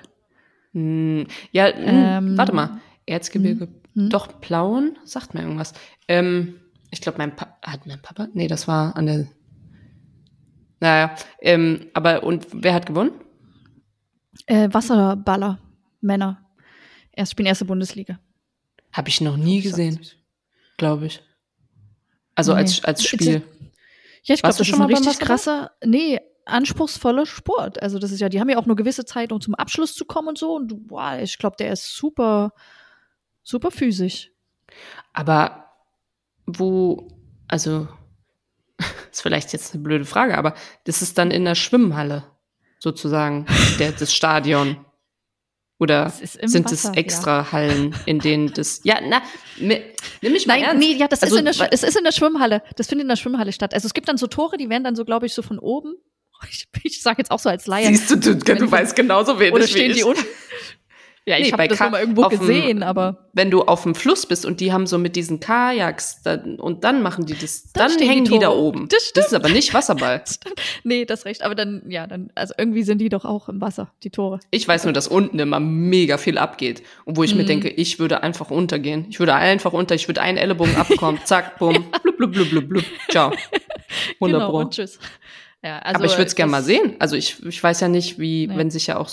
[0.71, 2.79] Hm, ja, hm, Ähm, warte mal.
[3.05, 3.67] Erzgebirge.
[3.93, 4.09] hm.
[4.09, 4.97] Doch, Plauen?
[5.03, 5.73] Sagt mir irgendwas.
[6.07, 6.55] Ähm,
[6.91, 7.57] ich glaube, mein Papa.
[7.61, 8.27] Hat mein Papa?
[8.33, 9.27] Nee, das war an der.
[10.79, 13.11] Naja, ähm, aber und wer hat gewonnen?
[14.45, 15.59] Äh, Wasserballer,
[16.01, 16.41] Männer.
[17.11, 18.19] Erst spielen erste Bundesliga.
[18.91, 19.99] Habe ich noch nie gesehen,
[20.77, 21.23] glaube ich.
[22.35, 22.59] Also Nee.
[22.59, 23.41] als, als Spiel.
[24.23, 27.81] Ja, ich glaube, das ist schon ein mal beim richtig krasser, nee, anspruchsvoller Sport.
[27.81, 30.05] Also das ist ja, die haben ja auch nur gewisse Zeit, um zum Abschluss zu
[30.05, 30.55] kommen und so.
[30.55, 32.53] Und boah, ich glaube, der ist super,
[33.43, 34.31] super physisch.
[35.13, 35.71] Aber
[36.45, 37.07] wo,
[37.47, 37.87] also,
[39.11, 42.23] ist vielleicht jetzt eine blöde Frage, aber das ist dann in der Schwimmhalle,
[42.79, 43.45] sozusagen,
[43.79, 44.84] der, das Stadion.
[45.77, 48.79] Oder sind Wasser, es extra Hallen, in denen das.
[48.83, 49.21] Ja, na,
[49.59, 49.81] nimm
[50.21, 50.79] mich mal Nein, ernst.
[50.87, 52.61] nee, ja, das Also, ist in der, es ist in der Schwimmhalle.
[52.77, 53.73] Das findet in der Schwimmhalle statt.
[53.73, 55.95] Also es gibt dann so Tore, die werden dann so, glaube ich, so von oben.
[56.51, 57.87] Ich, ich sage jetzt auch so als Laie.
[57.87, 59.97] Siehst du, du, du weißt genauso wenig Oder wie stehen ich.
[59.97, 60.23] die unten?
[61.27, 63.81] Ja, ich Nee, habe das Ka- immer irgendwo auf dem- gesehen, aber Wenn du auf
[63.81, 67.33] dem Fluss bist und die haben so mit diesen Kajaks dann, und dann machen die
[67.33, 68.87] das, Dann dann, die hängen die, Tore da oben.
[68.89, 70.23] Das das ist aber nicht Wasserball.
[70.83, 71.41] nee, das recht.
[71.43, 74.39] Aber dann, ja, dann, also irgendwie sind die doch auch im Wasser, die Tore.
[74.51, 76.83] Ich weiß nur, dass unten immer mega viel abgeht.
[77.05, 77.47] Und wo ich mir Mhm.
[77.47, 79.07] denke, ich würde einfach untergehen.
[79.09, 82.69] Ich würde einfach unter, ich würde einen Ellenbogen abkommen, zack, bumm, blub, blub, blub, blub,
[82.69, 82.83] blub.
[83.09, 83.31] Ciao.
[84.21, 84.99] 100 genau, und tschüss.
[85.63, 86.95] Ja, also, Aber ich würde es gerne mal sehen.
[86.99, 88.55] Also ich, ich weiß ja nicht, wie, Nee.
[88.57, 89.09] wenn sich ja auch.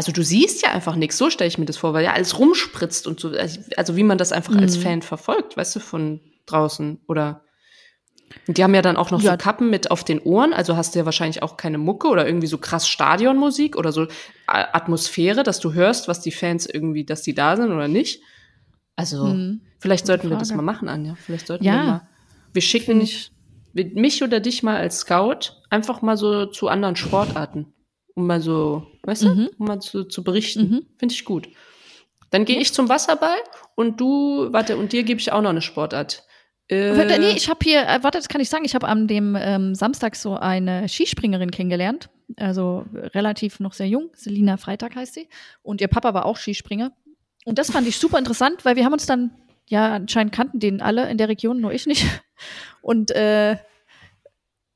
[0.00, 2.38] Also du siehst ja einfach nichts, so stelle ich mir das vor, weil ja alles
[2.38, 3.32] rumspritzt und so.
[3.76, 4.80] Also wie man das einfach als Mhm.
[4.80, 7.00] Fan verfolgt, weißt du, von draußen.
[7.06, 7.42] Oder
[8.48, 9.32] und die haben ja dann auch noch Ja.
[9.32, 12.24] so Kappen mit auf den Ohren, also hast du ja wahrscheinlich auch keine Mucke oder
[12.26, 14.06] irgendwie so krass Stadionmusik oder so
[14.46, 18.22] A- Atmosphäre, dass du hörst, was die Fans irgendwie, dass die da sind oder nicht.
[18.96, 19.60] Also Mhm.
[19.80, 21.14] vielleicht sollten wir das mal machen, Anja.
[21.26, 21.72] Vielleicht sollten Ja.
[21.74, 22.08] wir mal.
[22.54, 23.32] Wir schicken ich.
[23.74, 27.66] mich oder dich mal als Scout einfach mal so zu anderen Sportarten,
[28.20, 29.50] um mal so, weißt du, Mhm.
[29.58, 30.62] um mal zu, zu berichten.
[30.70, 30.86] Mhm.
[30.98, 31.48] Finde ich gut.
[32.30, 33.38] Dann gehe ich zum Wasserball
[33.74, 36.22] und du, warte, und dir gebe ich auch noch eine Sportart
[36.68, 39.36] Äh, nee, ich habe hier, äh, warte, das kann ich sagen, ich habe an dem
[39.36, 42.10] ähm, Samstag so eine Skispringerin kennengelernt.
[42.36, 44.10] Also relativ noch sehr jung.
[44.14, 45.28] Selina Freitag heißt sie.
[45.62, 46.92] Und ihr Papa war auch Skispringer.
[47.44, 49.32] Und das fand ich super interessant, weil wir haben uns dann,
[49.68, 52.06] ja, anscheinend kannten den alle in der Region, nur ich nicht.
[52.82, 53.56] Und äh,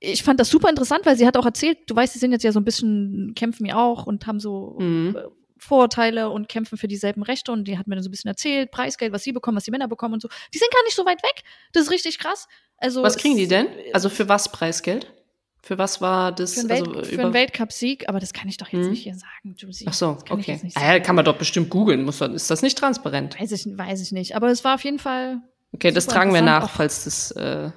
[0.01, 2.43] ich fand das super interessant, weil sie hat auch erzählt, du weißt, sie sind jetzt
[2.43, 5.17] ja so ein bisschen, kämpfen ja auch und haben so Mhm.
[5.17, 5.23] äh,
[5.57, 8.71] Vorurteile und kämpfen für dieselben Rechte und die hat mir dann so ein bisschen erzählt,
[8.71, 10.29] Preisgeld, was sie bekommen, was die Männer bekommen und so.
[10.53, 11.43] Die sind gar nicht so weit weg.
[11.73, 12.49] Das ist richtig krass.
[12.77, 13.69] Also was kriegen die denn?
[13.95, 15.11] Also für was Preisgeld?
[15.63, 16.55] Für was war das?
[16.55, 18.91] für einen, Welt, also für einen Weltcup-Sieg, aber das kann ich doch jetzt Mhm.
[18.91, 19.87] nicht hier sagen, Josie.
[19.89, 20.61] Ach so, okay.
[20.75, 22.05] Ah, ja, kann man doch bestimmt googeln.
[22.05, 23.41] Muss man, ist das nicht transparent?
[23.41, 24.37] Weiß ich, weiß ich nicht.
[24.37, 25.41] Aber es war auf jeden Fall.
[25.73, 26.71] Okay, das tragen wir nach, auch.
[26.71, 27.71] falls das, äh,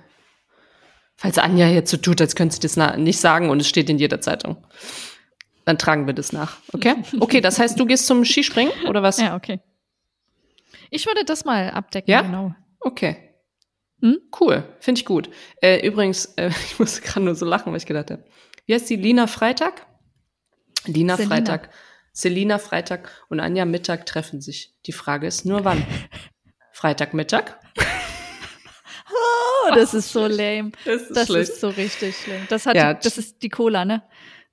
[1.18, 3.98] falls Anja jetzt so tut, als könnte sie das nicht sagen und es steht in
[3.98, 4.58] jeder Zeitung.
[5.66, 6.58] Dann tragen wir das nach.
[6.74, 6.96] Okay?
[7.20, 9.20] Okay, das heißt, du gehst zum Skispringen oder was?
[9.20, 9.60] Ja, okay.
[10.90, 12.22] Ich würde das mal abdecken, Ja?
[12.22, 12.56] genau.
[12.80, 13.18] Okay.
[14.02, 14.20] Hm?
[14.40, 15.30] Cool, finde ich gut.
[15.62, 18.24] Äh, übrigens, äh, ich musste gerade nur so lachen, weil ich gedacht habe.
[18.66, 18.96] Wie heißt die?
[18.96, 19.86] Lina Freitag?
[20.86, 21.36] Lina Selina.
[21.36, 21.70] Freitag.
[22.14, 24.74] Selina Freitag und Anja Mittag treffen sich.
[24.86, 25.86] Die Frage ist nur wann.
[26.72, 27.60] Freitagmittag?
[29.72, 30.72] Oh, das ist so lame.
[30.86, 32.42] Das ist Das ist so richtig schlimm.
[32.50, 34.04] Das, hat Ja, die, das ist die Cola, ne?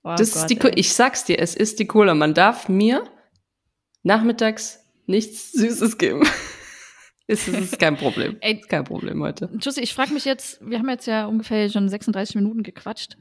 [0.02, 0.74] Oh Das Gott, ist die, Co- ey.
[0.76, 2.14] ich sag's dir, es ist die Cola.
[2.14, 3.04] Man darf mir
[4.02, 6.22] nachmittags nichts Süßes geben.
[7.26, 8.36] es ist, ist kein Problem.
[8.40, 8.60] Ey.
[8.60, 9.50] Ist kein Problem heute.
[9.60, 13.16] Jussi, ich frage mich jetzt, wir haben jetzt ja ungefähr schon 36 Minuten gequatscht.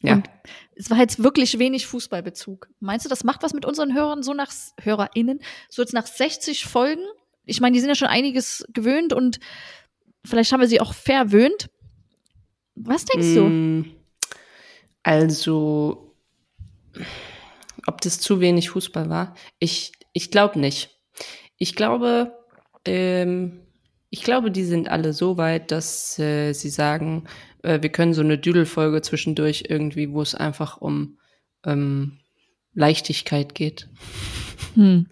[0.00, 0.14] Ja.
[0.14, 0.28] Und
[0.74, 2.68] es war jetzt wirklich wenig Fußballbezug.
[2.80, 6.64] Meinst du, das macht was mit unseren Hörern, so nach HörerInnen, so jetzt nach 60
[6.64, 7.02] Folgen?
[7.44, 9.38] Ich meine, die sind ja schon einiges gewöhnt und
[10.24, 11.68] vielleicht haben wir sie auch verwöhnt.
[12.74, 13.44] Was denkst du?
[13.44, 13.92] Mm,
[15.02, 16.14] Also,
[17.86, 19.34] ob das zu wenig Fußball war?
[19.58, 20.98] Ich, ich glaube nicht.
[21.56, 22.32] Ich glaube,
[22.84, 23.60] ähm,
[24.10, 27.24] ich glaube, die sind alle so weit, dass äh, sie sagen,
[27.62, 31.18] äh, wir können so eine Düdelfolge zwischendurch irgendwie, wo es einfach um
[31.64, 32.18] ähm,
[32.74, 33.88] Leichtigkeit geht,
[34.74, 35.06] Hm.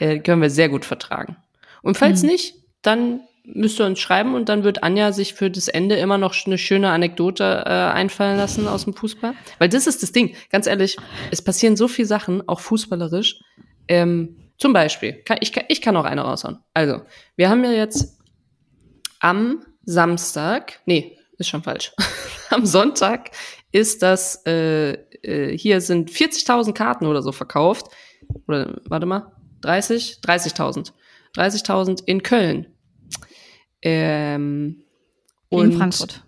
[0.00, 1.36] äh, können wir sehr gut vertragen.
[1.82, 2.28] Und falls Mhm.
[2.30, 6.18] nicht, dann müsst ihr uns schreiben und dann wird Anja sich für das Ende immer
[6.18, 9.34] noch eine schöne Anekdote äh, einfallen lassen aus dem Fußball.
[9.58, 10.34] Weil das ist das Ding.
[10.50, 10.96] Ganz ehrlich,
[11.30, 13.40] es passieren so viele Sachen, auch fußballerisch.
[13.88, 16.58] Ähm, zum Beispiel, kann, ich, ich kann auch eine raushauen.
[16.74, 17.02] Also,
[17.36, 18.18] wir haben ja jetzt
[19.20, 21.92] am Samstag, nee, ist schon falsch.
[22.50, 23.30] am Sonntag
[23.70, 24.92] ist das, äh,
[25.22, 27.86] äh, hier sind 40.000 Karten oder so verkauft.
[28.48, 30.20] Oder, warte mal, 30?
[30.24, 30.92] 30.000.
[31.36, 32.66] 30.000 in Köln.
[33.88, 34.82] Ähm,
[35.50, 36.24] Gegen Frankfurt.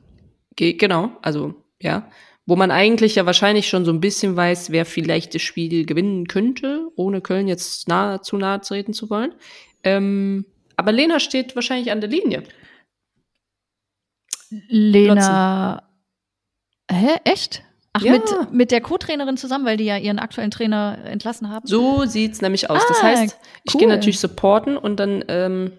[0.55, 2.09] Ge genau, also ja.
[2.47, 6.29] Wo man eigentlich ja wahrscheinlich schon so ein bisschen weiß, wer vielleicht das Spiel gewinnen
[6.29, 9.35] könnte, ohne Köln jetzt nahe, zu nahe treten zu wollen.
[9.83, 10.47] Ähm,
[10.77, 12.45] aber Lena steht wahrscheinlich an der Linie.
[14.69, 15.83] Lena.
[16.91, 17.17] Hä?
[17.25, 17.63] Echt?
[17.93, 18.13] Ach, Ja.
[18.13, 21.67] mit, mit der Co-Trainerin zusammen, weil die ja ihren aktuellen Trainer entlassen haben?
[21.67, 22.83] So sieht's nämlich aus.
[22.89, 23.81] das Ah, heißt, ich cool.
[23.81, 25.73] gehe natürlich supporten und dann, ähm,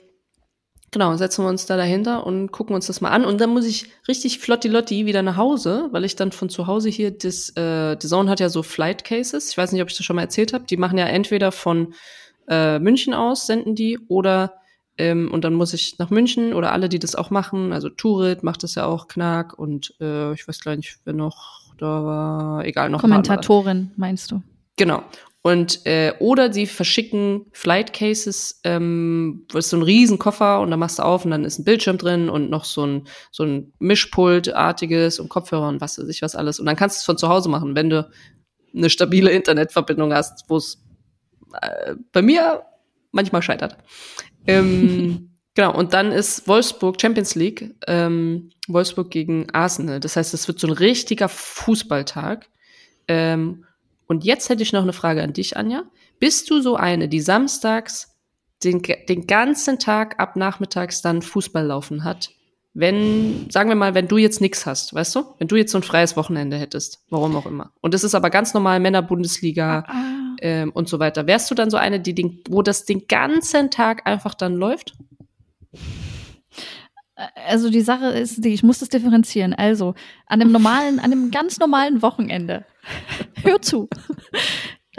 [0.92, 3.26] genau, setzen wir uns da dahinter und gucken uns das mal an.
[3.26, 6.90] Und dann muss ich richtig flotti-lotti wieder nach Hause, weil ich dann von zu Hause
[6.90, 9.50] hier, das, äh, The Zone hat ja so Flight Cases.
[9.50, 10.66] Ich weiß nicht, ob ich das schon mal erzählt habe.
[10.66, 11.94] Die machen ja entweder von
[12.48, 14.54] äh, München aus, senden die, oder
[15.00, 18.44] ähm, und dann muss ich nach München oder alle, die das auch machen, also Turit
[18.44, 22.66] macht das ja auch, Knack und äh, ich weiß gar nicht, wer noch da war,
[22.66, 23.00] egal, noch.
[23.00, 24.42] Kommentatorin, meinst du?
[24.76, 25.04] Genau.
[25.42, 30.70] Und äh, oder sie verschicken Flight Cases, ähm, wo ist so ein riesen Koffer und
[30.70, 33.44] da machst du auf und dann ist ein Bildschirm drin und noch so ein so
[33.44, 36.60] ein Mischpultartiges und Kopfhörer und was weiß ich was alles.
[36.60, 38.10] Und dann kannst du es von zu Hause machen, wenn du
[38.76, 40.84] eine stabile Internetverbindung hast, wo es
[41.62, 42.64] äh, bei mir
[43.12, 43.78] manchmal scheitert.
[44.46, 50.02] Ähm, genau, und dann ist Wolfsburg Champions League, ähm, Wolfsburg gegen Arsenal.
[50.02, 52.50] Das heißt, es wird so ein richtiger Fußballtag.
[53.08, 53.66] Ähm,
[54.10, 55.84] und jetzt hätte ich noch eine Frage an dich, Anja.
[56.20, 58.18] Bist du so eine, die samstags
[58.64, 62.32] den, den ganzen Tag ab nachmittags dann Fußball laufen hat?
[62.74, 65.24] Wenn, sagen wir mal, wenn du jetzt nix hast, weißt du?
[65.38, 67.72] Wenn du jetzt so ein freies Wochenende hättest, warum auch immer.
[67.82, 70.36] Und es ist aber ganz normal Männer-Bundesliga Ah.
[70.42, 71.28] ähm, und so weiter.
[71.28, 74.96] Wärst du dann so eine, die den, wo das den ganzen Tag einfach dann läuft?
[77.36, 79.54] Also die Sache ist, die, ich muss das differenzieren.
[79.54, 79.94] Also
[80.26, 82.66] an einem normalen, an einem ganz normalen Wochenende,
[83.44, 83.90] hör zu,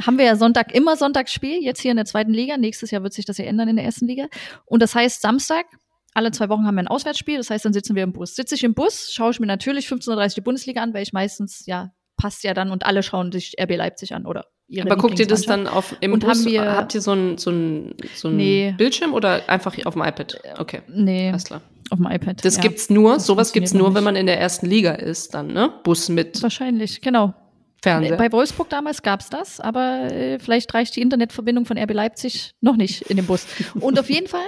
[0.00, 2.56] haben wir ja Sonntag immer Sonntagsspiel, jetzt hier in der zweiten Liga.
[2.56, 4.26] Nächstes Jahr wird sich das ja ändern in der ersten Liga.
[4.66, 5.64] Und das heißt, Samstag,
[6.12, 7.38] alle zwei Wochen haben wir ein Auswärtsspiel.
[7.38, 8.34] Das heißt, dann sitzen wir im Bus.
[8.34, 11.12] Sitze ich im Bus, schaue ich mir natürlich 15.30 Uhr die Bundesliga an, weil ich
[11.12, 15.00] meistens, ja, passt ja dann und alle schauen sich RB Leipzig an oder ihre Aber
[15.00, 16.38] guckt ihr das dann auf im Und Bus?
[16.40, 18.74] haben wir- habt ihr so ein, so ein, so ein Nee.
[18.76, 20.40] Bildschirm oder einfach auf dem iPad?
[20.58, 21.30] Okay, Nee.
[21.30, 21.60] alles klar.
[21.90, 22.44] Auf dem iPad.
[22.44, 22.62] Das ja.
[22.62, 24.04] gibt's nur, Das sowas gibt's nur, noch wenn nicht.
[24.04, 25.72] man in der ersten Liga ist, dann, ne?
[25.82, 27.34] Bus mit Wahrscheinlich, genau.
[27.82, 28.16] Fernseher.
[28.16, 32.76] Bei Wolfsburg damals gab's das, aber äh, vielleicht reicht die Internetverbindung von RB Leipzig noch
[32.76, 33.46] nicht in dem Bus.
[33.80, 34.46] Und auf jeden Fall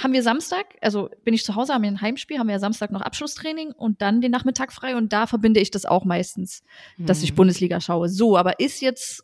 [0.00, 2.58] haben wir Samstag, also bin ich zu Hause, haben wir ein Heimspiel, haben wir ja
[2.58, 6.62] Samstag noch Abschlusstraining und dann den Nachmittag frei und da verbinde ich das auch meistens,
[6.98, 7.36] dass ich Mhm.
[7.36, 8.08] Bundesliga schaue.
[8.08, 9.22] So, aber ist jetzt,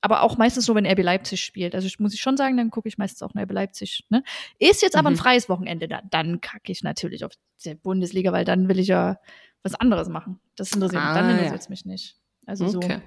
[0.00, 1.74] aber auch meistens nur, wenn RB Leipzig spielt.
[1.74, 4.04] Also ich muss ich schon sagen, dann gucke ich meistens auch nach RB Leipzig.
[4.10, 4.22] Ne?
[4.58, 5.18] Ist jetzt aber ein Mhm.
[5.18, 7.32] freies Wochenende, da, dann kacke ich natürlich auf
[7.64, 9.18] die Bundesliga, weil dann will ich ja
[9.62, 10.40] was anderes machen.
[10.56, 11.32] Das interessiert mich, Ah, dann ja.
[11.36, 12.16] interessiert es mich nicht.
[12.48, 12.78] Also so.
[12.78, 13.00] Okay.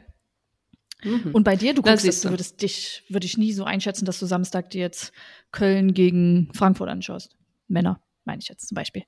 [1.04, 1.32] Mhm.
[1.34, 2.30] Und bei dir, du guckst, das, du.
[2.30, 5.12] würdest dich, würde ich nie so einschätzen, dass du Samstag dir jetzt
[5.52, 7.36] Köln gegen Frankfurt anschaust.
[7.68, 9.04] Männer, meine ich jetzt zum Beispiel.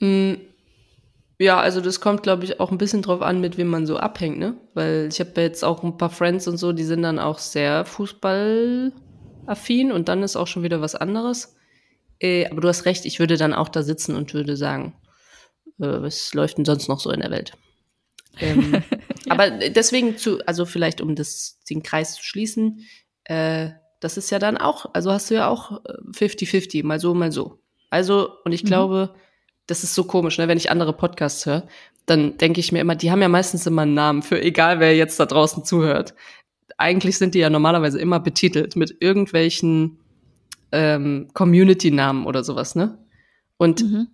[0.00, 0.36] Mm,
[1.38, 3.98] Ja, also das kommt, glaube ich, auch ein bisschen drauf an, mit wem man so
[3.98, 4.54] abhängt, ne?
[4.72, 7.84] Weil ich habe jetzt auch ein paar Friends und so, die sind dann auch sehr
[7.84, 11.54] fußballaffin und dann ist auch schon wieder was anderes.
[12.18, 14.94] Äh, aber du hast recht, ich würde dann auch da sitzen und würde sagen,
[15.80, 17.52] äh, was läuft denn sonst noch so in der Welt?
[18.40, 18.84] Ähm,
[19.28, 22.84] Aber deswegen zu, also vielleicht um das, den Kreis zu schließen,
[23.24, 23.70] äh,
[24.00, 27.32] das ist ja dann auch, also hast du ja auch äh, 50-50, mal so, mal
[27.32, 27.60] so.
[27.90, 28.68] Also, und ich Mhm.
[28.68, 29.14] glaube,
[29.66, 30.48] das ist so komisch, ne?
[30.48, 31.66] wenn ich andere Podcasts höre,
[32.06, 34.96] dann denke ich mir immer, die haben ja meistens immer einen Namen für egal, wer
[34.96, 36.14] jetzt da draußen zuhört.
[36.78, 39.98] Eigentlich sind die ja normalerweise immer betitelt mit irgendwelchen
[40.72, 42.98] ähm, Community-Namen oder sowas, ne?
[43.58, 44.08] Und Mhm.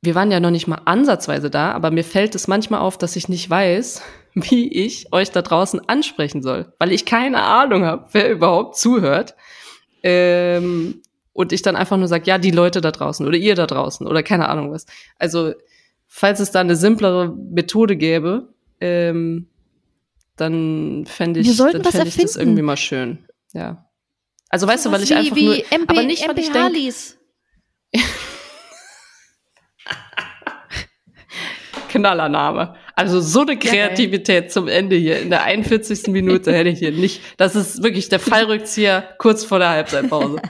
[0.00, 3.16] Wir waren ja noch nicht mal ansatzweise da, aber mir fällt es manchmal auf, dass
[3.16, 4.02] ich nicht weiß,
[4.34, 9.34] wie ich euch da draußen ansprechen soll, weil ich keine Ahnung habe, wer überhaupt zuhört.
[10.02, 13.66] Ähm, und ich dann einfach nur sage, ja, die Leute da draußen oder ihr da
[13.66, 14.86] draußen oder keine Ahnung was.
[15.18, 15.52] Also,
[16.06, 18.48] falls es da eine simplere Methode gäbe,
[18.80, 19.48] ähm,
[20.36, 23.24] dann fände ich, dann fänd ich das irgendwie mal schön.
[23.52, 23.88] Ja.
[24.48, 26.92] Also, weißt du, weil ich einfach wie nur, MP, aber nicht, weil ich denke,
[31.88, 32.74] Knallername.
[32.94, 36.06] Also so eine Kreativität zum Ende hier in der 41.
[36.08, 37.22] Minute hätte ich hier nicht.
[37.36, 40.40] Das ist wirklich der Fallrückzieher kurz vor der Halbzeitpause.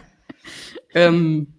[0.95, 1.55] ähm,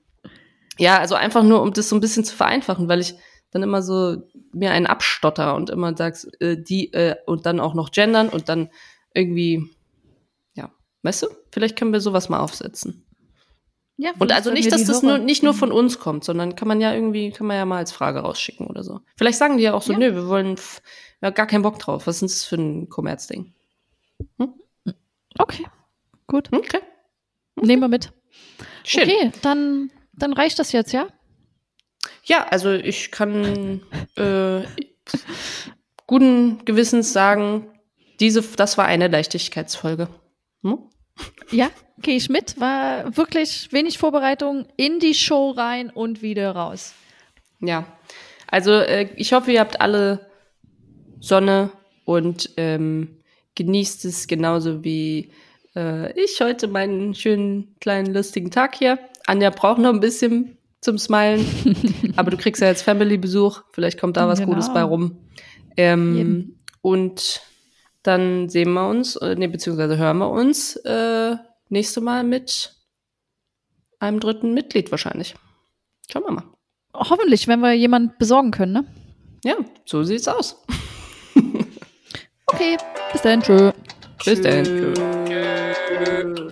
[0.78, 3.16] ja, also einfach nur, um das so ein bisschen zu vereinfachen, weil ich
[3.52, 4.24] dann immer so
[4.54, 8.50] mir einen abstotter und immer sagst, äh, die äh, und dann auch noch gendern und
[8.50, 8.70] dann
[9.14, 9.68] irgendwie,
[10.54, 10.72] ja,
[11.04, 13.06] weißt du, vielleicht können wir sowas mal aufsetzen.
[14.02, 16.70] Ja, Und also nicht, dass das Hörer- nur, nicht nur von uns kommt, sondern kann
[16.70, 19.02] man ja irgendwie, kann man ja mal als Frage rausschicken oder so.
[19.18, 20.00] Vielleicht sagen die ja auch so, Ja.
[20.00, 20.56] nö, wir wollen
[21.22, 22.08] ja, gar keinen Bock drauf.
[22.08, 23.54] Was ist das für ein Kommerzding?
[25.38, 25.66] Okay,
[26.28, 26.48] gut.
[26.54, 26.80] Okay.
[27.62, 28.14] Nehmen wir mit.
[28.86, 29.04] Schön.
[29.04, 31.08] Okay, dann, dann reicht das jetzt, ja?
[32.24, 33.82] Ja, also ich kann
[34.16, 34.62] äh,
[36.08, 37.68] guten Gewissens sagen,
[38.22, 40.08] diese, das war eine Leichtigkeitsfolge.
[40.64, 40.80] Hm?
[41.52, 41.70] Ja,
[42.02, 42.60] gehe ich mit.
[42.60, 46.94] War wirklich wenig Vorbereitung in die Show rein und wieder raus.
[47.60, 47.86] Ja.
[48.48, 50.28] Also äh, ich hoffe, ihr habt alle
[51.20, 51.72] Sonne
[52.06, 53.18] und ähm,
[53.56, 55.32] genießt es genauso wie
[55.76, 59.00] äh, ich heute meinen schönen kleinen lustigen Tag hier.
[59.28, 61.46] Anja braucht noch ein bisschen zum Smilen,
[62.16, 64.54] aber du kriegst ja jetzt Family-Besuch, vielleicht kommt da was Genau.
[64.54, 65.18] Gutes bei rum.
[65.78, 67.42] Ähm, und
[68.04, 71.36] dann sehen wir uns, äh, nee, beziehungsweise hören wir uns äh,
[71.70, 72.76] nächste Mal mit
[74.00, 75.36] einem dritten Mitglied wahrscheinlich.
[76.12, 76.46] Schauen wir mal.
[76.94, 78.86] Hoffentlich, wenn wir jemanden besorgen können, ne?
[79.44, 80.64] Ja, so sieht's aus.
[82.52, 82.78] Okay,
[83.12, 83.42] bis dann.
[83.42, 83.72] Tschö.
[84.26, 84.64] Bis dann.
[84.66, 86.52] Tschö.